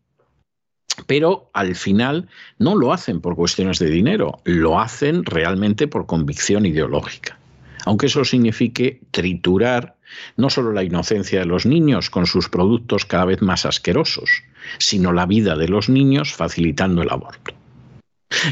pero 1.06 1.50
al 1.52 1.74
final 1.74 2.28
no 2.58 2.74
lo 2.74 2.92
hacen 2.92 3.20
por 3.20 3.36
cuestiones 3.36 3.78
de 3.78 3.90
dinero, 3.90 4.40
lo 4.44 4.80
hacen 4.80 5.24
realmente 5.24 5.88
por 5.88 6.06
convicción 6.06 6.66
ideológica. 6.66 7.38
Aunque 7.84 8.06
eso 8.06 8.24
signifique 8.24 9.00
triturar 9.10 9.96
no 10.36 10.50
solo 10.50 10.72
la 10.72 10.82
inocencia 10.82 11.40
de 11.40 11.46
los 11.46 11.66
niños 11.66 12.10
con 12.10 12.26
sus 12.26 12.48
productos 12.48 13.04
cada 13.04 13.26
vez 13.26 13.42
más 13.42 13.64
asquerosos, 13.66 14.42
sino 14.78 15.12
la 15.12 15.26
vida 15.26 15.56
de 15.56 15.68
los 15.68 15.88
niños 15.88 16.32
facilitando 16.32 17.02
el 17.02 17.10
aborto. 17.10 17.54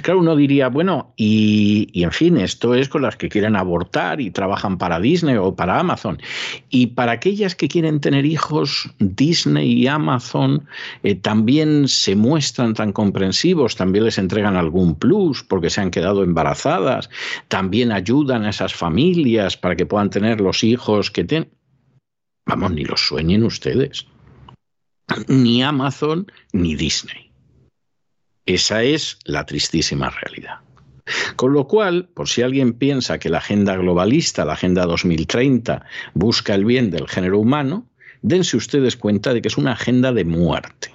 Claro, 0.02 0.20
uno 0.20 0.34
diría, 0.34 0.68
bueno, 0.68 1.12
y, 1.16 2.02
en 2.02 2.10
fin, 2.10 2.38
esto 2.38 2.74
es 2.74 2.88
con 2.88 3.02
las 3.02 3.16
que 3.16 3.28
quieren 3.28 3.56
abortar 3.56 4.22
y 4.22 4.30
trabajan 4.30 4.78
para 4.78 5.00
Disney 5.00 5.36
o 5.36 5.54
para 5.54 5.78
Amazon. 5.78 6.18
Y 6.70 6.88
para 6.88 7.12
aquellas 7.12 7.54
que 7.54 7.68
quieren 7.68 8.00
tener 8.00 8.24
hijos, 8.24 8.90
Disney 8.98 9.72
y 9.72 9.86
Amazon 9.86 10.66
eh, 11.02 11.14
también 11.14 11.88
se 11.88 12.16
muestran 12.16 12.72
tan 12.72 12.92
comprensivos, 12.92 13.76
también 13.76 14.06
les 14.06 14.16
entregan 14.16 14.56
algún 14.56 14.94
plus 14.94 15.42
porque 15.42 15.68
se 15.68 15.82
han 15.82 15.90
quedado 15.90 16.22
embarazadas, 16.22 17.10
también 17.48 17.92
ayudan 17.92 18.44
a 18.44 18.50
esas 18.50 18.74
familias 18.74 19.58
para 19.58 19.76
que 19.76 19.84
puedan 19.84 20.08
tener 20.08 20.40
los 20.40 20.64
hijos 20.64 21.10
que 21.10 21.24
tienen. 21.24 21.50
Vamos, 22.46 22.72
ni 22.72 22.84
lo 22.84 22.96
sueñen 22.96 23.44
ustedes. 23.44 24.06
Ni 25.28 25.62
Amazon 25.62 26.26
ni 26.52 26.74
Disney. 26.74 27.25
Esa 28.46 28.84
es 28.84 29.18
la 29.24 29.44
tristísima 29.44 30.08
realidad. 30.08 30.60
Con 31.34 31.52
lo 31.52 31.66
cual, 31.66 32.08
por 32.14 32.28
si 32.28 32.42
alguien 32.42 32.72
piensa 32.74 33.18
que 33.18 33.28
la 33.28 33.38
agenda 33.38 33.76
globalista, 33.76 34.44
la 34.44 34.54
agenda 34.54 34.86
2030, 34.86 35.84
busca 36.14 36.54
el 36.54 36.64
bien 36.64 36.90
del 36.90 37.08
género 37.08 37.38
humano, 37.38 37.88
dense 38.22 38.56
ustedes 38.56 38.96
cuenta 38.96 39.34
de 39.34 39.42
que 39.42 39.48
es 39.48 39.58
una 39.58 39.72
agenda 39.72 40.12
de 40.12 40.24
muerte. 40.24 40.94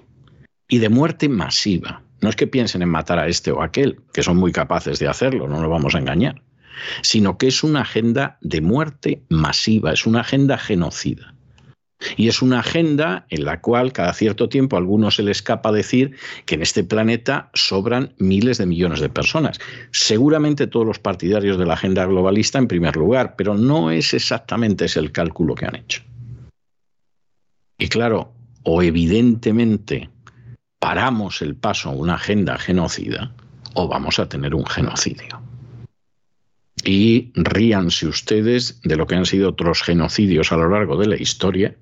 Y 0.67 0.79
de 0.79 0.89
muerte 0.89 1.29
masiva. 1.29 2.01
No 2.21 2.29
es 2.29 2.35
que 2.35 2.47
piensen 2.47 2.81
en 2.81 2.89
matar 2.89 3.19
a 3.19 3.27
este 3.27 3.51
o 3.51 3.61
aquel, 3.61 3.99
que 4.13 4.23
son 4.23 4.37
muy 4.37 4.51
capaces 4.51 4.99
de 4.99 5.07
hacerlo, 5.07 5.47
no 5.47 5.59
nos 5.59 5.69
vamos 5.69 5.95
a 5.95 5.99
engañar, 5.99 6.41
sino 7.01 7.37
que 7.37 7.47
es 7.47 7.63
una 7.63 7.81
agenda 7.81 8.37
de 8.41 8.61
muerte 8.61 9.23
masiva, 9.29 9.91
es 9.91 10.05
una 10.05 10.21
agenda 10.21 10.57
genocida. 10.57 11.33
Y 12.17 12.27
es 12.27 12.41
una 12.41 12.59
agenda 12.59 13.25
en 13.29 13.45
la 13.45 13.61
cual 13.61 13.93
cada 13.93 14.13
cierto 14.13 14.49
tiempo 14.49 14.75
a 14.75 14.79
algunos 14.79 15.15
se 15.15 15.23
les 15.23 15.37
escapa 15.37 15.71
decir 15.71 16.15
que 16.45 16.55
en 16.55 16.61
este 16.61 16.83
planeta 16.83 17.49
sobran 17.53 18.13
miles 18.17 18.57
de 18.57 18.65
millones 18.65 18.99
de 18.99 19.09
personas. 19.09 19.59
Seguramente 19.91 20.67
todos 20.67 20.85
los 20.85 20.99
partidarios 20.99 21.57
de 21.57 21.65
la 21.65 21.73
agenda 21.73 22.05
globalista 22.05 22.59
en 22.59 22.67
primer 22.67 22.95
lugar, 22.95 23.35
pero 23.35 23.55
no 23.55 23.91
es 23.91 24.13
exactamente 24.13 24.85
ese 24.85 24.99
el 24.99 25.11
cálculo 25.11 25.55
que 25.55 25.65
han 25.65 25.75
hecho. 25.75 26.03
Y 27.77 27.87
claro, 27.87 28.33
o 28.63 28.83
evidentemente 28.83 30.09
paramos 30.79 31.41
el 31.41 31.55
paso 31.55 31.89
a 31.89 31.93
una 31.93 32.15
agenda 32.15 32.57
genocida, 32.57 33.33
o 33.73 33.87
vamos 33.87 34.19
a 34.19 34.29
tener 34.29 34.53
un 34.53 34.65
genocidio. 34.65 35.41
Y 36.83 37.31
ríanse 37.35 38.07
ustedes 38.07 38.81
de 38.81 38.95
lo 38.95 39.05
que 39.05 39.15
han 39.15 39.25
sido 39.25 39.49
otros 39.49 39.83
genocidios 39.83 40.51
a 40.51 40.57
lo 40.57 40.69
largo 40.69 40.97
de 40.97 41.07
la 41.07 41.21
historia, 41.21 41.75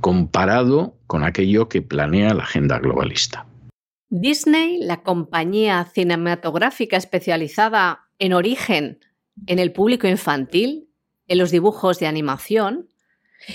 comparado 0.00 0.96
con 1.06 1.24
aquello 1.24 1.68
que 1.68 1.82
planea 1.82 2.34
la 2.34 2.44
agenda 2.44 2.78
globalista. 2.78 3.46
Disney, 4.08 4.78
la 4.78 5.02
compañía 5.02 5.84
cinematográfica 5.92 6.96
especializada 6.96 8.08
en 8.18 8.32
origen 8.32 8.98
en 9.46 9.58
el 9.58 9.72
público 9.72 10.06
infantil, 10.06 10.90
en 11.28 11.38
los 11.38 11.50
dibujos 11.50 11.98
de 11.98 12.06
animación, 12.06 12.88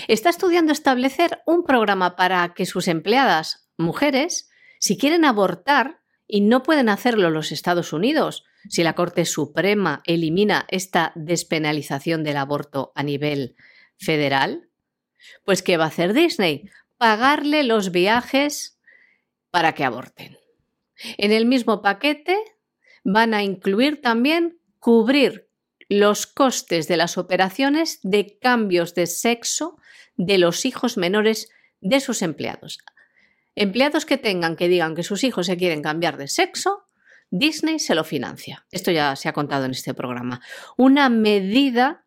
está 0.08 0.30
estudiando 0.30 0.72
establecer 0.72 1.40
un 1.46 1.64
programa 1.64 2.16
para 2.16 2.54
que 2.54 2.66
sus 2.66 2.88
empleadas, 2.88 3.68
mujeres, 3.76 4.48
si 4.80 4.96
quieren 4.96 5.24
abortar 5.24 6.00
y 6.26 6.40
no 6.40 6.62
pueden 6.62 6.88
hacerlo 6.88 7.30
los 7.30 7.52
Estados 7.52 7.92
Unidos, 7.92 8.44
si 8.68 8.82
la 8.82 8.94
Corte 8.94 9.24
Suprema 9.24 10.02
elimina 10.04 10.66
esta 10.68 11.12
despenalización 11.14 12.24
del 12.24 12.36
aborto 12.36 12.92
a 12.94 13.02
nivel 13.02 13.54
federal, 13.98 14.65
pues 15.44 15.62
¿qué 15.62 15.76
va 15.76 15.84
a 15.84 15.88
hacer 15.88 16.12
Disney? 16.12 16.68
Pagarle 16.96 17.62
los 17.62 17.92
viajes 17.92 18.78
para 19.50 19.72
que 19.74 19.84
aborten. 19.84 20.38
En 21.18 21.32
el 21.32 21.46
mismo 21.46 21.82
paquete 21.82 22.38
van 23.04 23.34
a 23.34 23.42
incluir 23.42 24.00
también 24.00 24.58
cubrir 24.78 25.48
los 25.88 26.26
costes 26.26 26.88
de 26.88 26.96
las 26.96 27.16
operaciones 27.16 28.00
de 28.02 28.38
cambios 28.38 28.94
de 28.94 29.06
sexo 29.06 29.78
de 30.16 30.38
los 30.38 30.64
hijos 30.64 30.96
menores 30.96 31.48
de 31.80 32.00
sus 32.00 32.22
empleados. 32.22 32.78
Empleados 33.54 34.04
que 34.04 34.18
tengan 34.18 34.56
que 34.56 34.68
digan 34.68 34.94
que 34.94 35.02
sus 35.02 35.24
hijos 35.24 35.46
se 35.46 35.56
quieren 35.56 35.82
cambiar 35.82 36.16
de 36.16 36.28
sexo, 36.28 36.88
Disney 37.30 37.78
se 37.78 37.94
lo 37.94 38.04
financia. 38.04 38.66
Esto 38.70 38.90
ya 38.90 39.16
se 39.16 39.28
ha 39.28 39.32
contado 39.32 39.64
en 39.64 39.70
este 39.70 39.94
programa. 39.94 40.40
Una 40.76 41.08
medida 41.08 42.04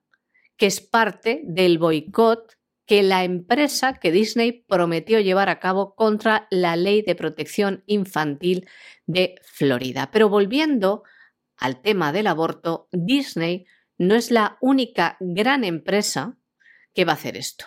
que 0.57 0.67
es 0.67 0.82
parte 0.82 1.41
del 1.45 1.78
boicot 1.78 2.59
que 2.90 3.04
la 3.04 3.24
empresa 3.24 3.94
que 3.94 4.12
Disney 4.12 4.64
prometió 4.68 5.20
llevar 5.20 5.48
a 5.48 5.60
cabo 5.60 5.94
contra 5.94 6.48
la 6.50 6.76
ley 6.76 7.04
de 7.04 7.14
protección 7.14 7.84
infantil 7.86 8.68
de 9.06 9.36
Florida. 9.44 10.10
Pero 10.12 10.28
volviendo 10.28 11.04
al 11.56 11.84
tema 11.84 12.12
del 12.12 12.26
aborto, 12.26 12.90
Disney 12.92 13.68
no 14.00 14.16
es 14.16 14.32
la 14.32 14.58
única 14.60 15.18
gran 15.20 15.64
empresa 15.66 16.40
que 16.96 17.06
va 17.06 17.12
a 17.12 17.16
hacer 17.16 17.38
esto. 17.38 17.66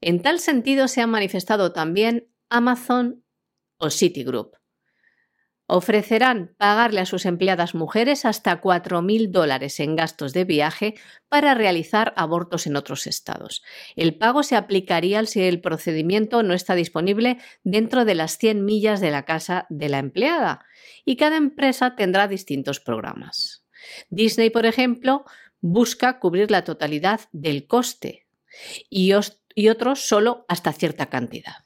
En 0.00 0.22
tal 0.22 0.40
sentido 0.40 0.88
se 0.88 1.02
han 1.02 1.10
manifestado 1.10 1.74
también 1.74 2.26
Amazon 2.48 3.22
o 3.76 3.90
Citigroup 3.90 4.56
ofrecerán 5.66 6.54
pagarle 6.58 7.00
a 7.00 7.06
sus 7.06 7.24
empleadas 7.24 7.74
mujeres 7.74 8.24
hasta 8.24 8.60
4.000 8.60 9.30
dólares 9.30 9.80
en 9.80 9.96
gastos 9.96 10.32
de 10.32 10.44
viaje 10.44 10.94
para 11.28 11.54
realizar 11.54 12.12
abortos 12.16 12.66
en 12.66 12.76
otros 12.76 13.06
estados. 13.06 13.62
El 13.96 14.16
pago 14.16 14.42
se 14.42 14.56
aplicaría 14.56 15.24
si 15.24 15.42
el 15.42 15.60
procedimiento 15.60 16.42
no 16.42 16.54
está 16.54 16.74
disponible 16.74 17.38
dentro 17.62 18.04
de 18.04 18.14
las 18.14 18.36
100 18.36 18.64
millas 18.64 19.00
de 19.00 19.10
la 19.10 19.24
casa 19.24 19.66
de 19.70 19.88
la 19.88 19.98
empleada 19.98 20.66
y 21.04 21.16
cada 21.16 21.36
empresa 21.36 21.96
tendrá 21.96 22.28
distintos 22.28 22.80
programas. 22.80 23.64
Disney, 24.10 24.50
por 24.50 24.66
ejemplo, 24.66 25.24
busca 25.60 26.18
cubrir 26.18 26.50
la 26.50 26.64
totalidad 26.64 27.20
del 27.32 27.66
coste 27.66 28.26
y, 28.90 29.12
y 29.54 29.68
otros 29.68 30.06
solo 30.06 30.44
hasta 30.48 30.72
cierta 30.72 31.06
cantidad. 31.06 31.64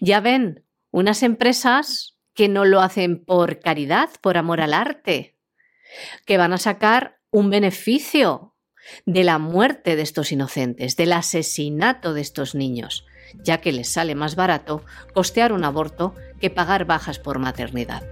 Ya 0.00 0.20
ven, 0.20 0.64
unas 0.92 1.24
empresas 1.24 2.15
que 2.36 2.48
no 2.48 2.64
lo 2.64 2.82
hacen 2.82 3.24
por 3.24 3.58
caridad, 3.58 4.10
por 4.20 4.36
amor 4.36 4.60
al 4.60 4.74
arte, 4.74 5.36
que 6.26 6.36
van 6.36 6.52
a 6.52 6.58
sacar 6.58 7.18
un 7.30 7.50
beneficio 7.50 8.54
de 9.04 9.24
la 9.24 9.38
muerte 9.38 9.96
de 9.96 10.02
estos 10.02 10.30
inocentes, 10.30 10.96
del 10.96 11.12
asesinato 11.12 12.14
de 12.14 12.20
estos 12.20 12.54
niños, 12.54 13.04
ya 13.42 13.60
que 13.60 13.72
les 13.72 13.88
sale 13.88 14.14
más 14.14 14.36
barato 14.36 14.84
costear 15.14 15.52
un 15.52 15.64
aborto 15.64 16.14
que 16.40 16.50
pagar 16.50 16.84
bajas 16.84 17.18
por 17.18 17.38
maternidad. 17.38 18.04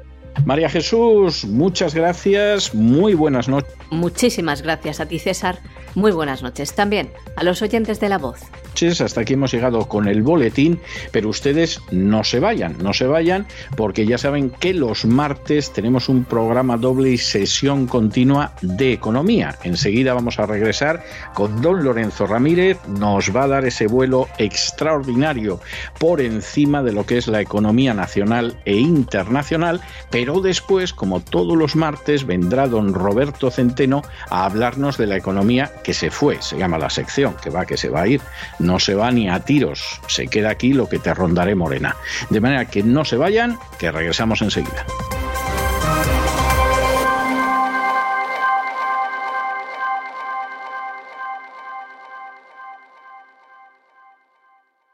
María 0.45 0.69
Jesús, 0.69 1.45
muchas 1.45 1.95
gracias, 1.95 2.75
muy 2.75 3.15
buenas 3.15 3.49
noches. 3.49 3.73
Muchísimas 3.91 4.63
gracias 4.63 5.01
a 5.01 5.07
ti, 5.07 5.19
César. 5.19 5.59
Muy 5.95 6.13
buenas 6.13 6.43
noches 6.43 6.75
también 6.75 7.11
a 7.37 7.45
los 7.45 7.63
oyentes 7.63 8.01
de 8.01 8.09
la 8.09 8.19
voz 8.19 8.41
hasta 8.83 9.21
aquí 9.21 9.35
hemos 9.35 9.53
llegado 9.53 9.87
con 9.87 10.09
el 10.09 10.23
boletín, 10.23 10.81
pero 11.13 11.29
ustedes 11.29 11.81
no 11.93 12.25
se 12.25 12.41
vayan, 12.41 12.77
no 12.83 12.93
se 12.93 13.07
vayan, 13.07 13.47
porque 13.77 14.05
ya 14.05 14.19
saben 14.19 14.51
que 14.51 14.75
los 14.75 15.05
martes 15.05 15.73
tenemos 15.73 16.09
un 16.09 16.25
programa 16.25 16.77
doble 16.77 17.11
y 17.11 17.19
sesión 17.19 17.87
continua 17.87 18.55
de 18.63 18.93
economía. 18.93 19.57
Enseguida 19.63 20.13
vamos 20.13 20.39
a 20.39 20.47
regresar 20.47 21.05
con 21.35 21.63
don 21.63 21.85
Lorenzo 21.85 22.27
Ramírez, 22.27 22.79
nos 22.89 23.35
va 23.35 23.45
a 23.45 23.49
dar 23.49 23.65
ese 23.65 23.87
vuelo 23.87 24.29
extraordinario 24.39 25.61
por 25.99 26.21
encima 26.21 26.83
de 26.83 26.93
lo 26.93 27.07
que 27.07 27.19
es 27.19 27.29
la 27.29 27.41
economía 27.41 27.95
nacional 27.95 28.61
e 28.65 28.77
internacional, 28.77 29.81
pero 30.25 30.41
después, 30.41 30.95
como 30.95 31.21
todos 31.21 31.55
los 31.55 31.77
martes, 31.77 32.25
vendrá 32.25 32.67
don 32.67 32.95
Roberto 32.95 33.51
Centeno 33.51 34.01
a 34.31 34.47
hablarnos 34.47 34.97
de 34.97 35.07
la 35.07 35.19
economía 35.19 35.71
que 35.85 35.93
se 35.93 36.11
fue, 36.11 36.41
se 36.41 36.57
llama 36.57 36.79
la 36.79 36.89
sección, 36.89 37.37
que 37.43 37.51
va, 37.51 37.67
que 37.67 37.77
se 37.77 37.91
va 37.91 38.01
a 38.01 38.09
ir 38.09 38.23
no 38.59 38.79
se 38.79 38.95
va 38.95 39.11
ni 39.11 39.29
a 39.29 39.41
tiros, 39.41 40.01
se 40.07 40.27
queda 40.29 40.49
aquí 40.49 40.73
lo 40.73 40.89
que 40.89 40.99
te 40.99 41.13
rondaré 41.13 41.55
morena. 41.55 41.95
De 42.31 42.41
manera 42.41 42.65
que 42.65 42.83
no 42.83 43.05
se 43.05 43.19
vayan, 43.19 43.59
que 43.79 43.93
regresamos 43.93 44.41
enseguida. 44.41 44.87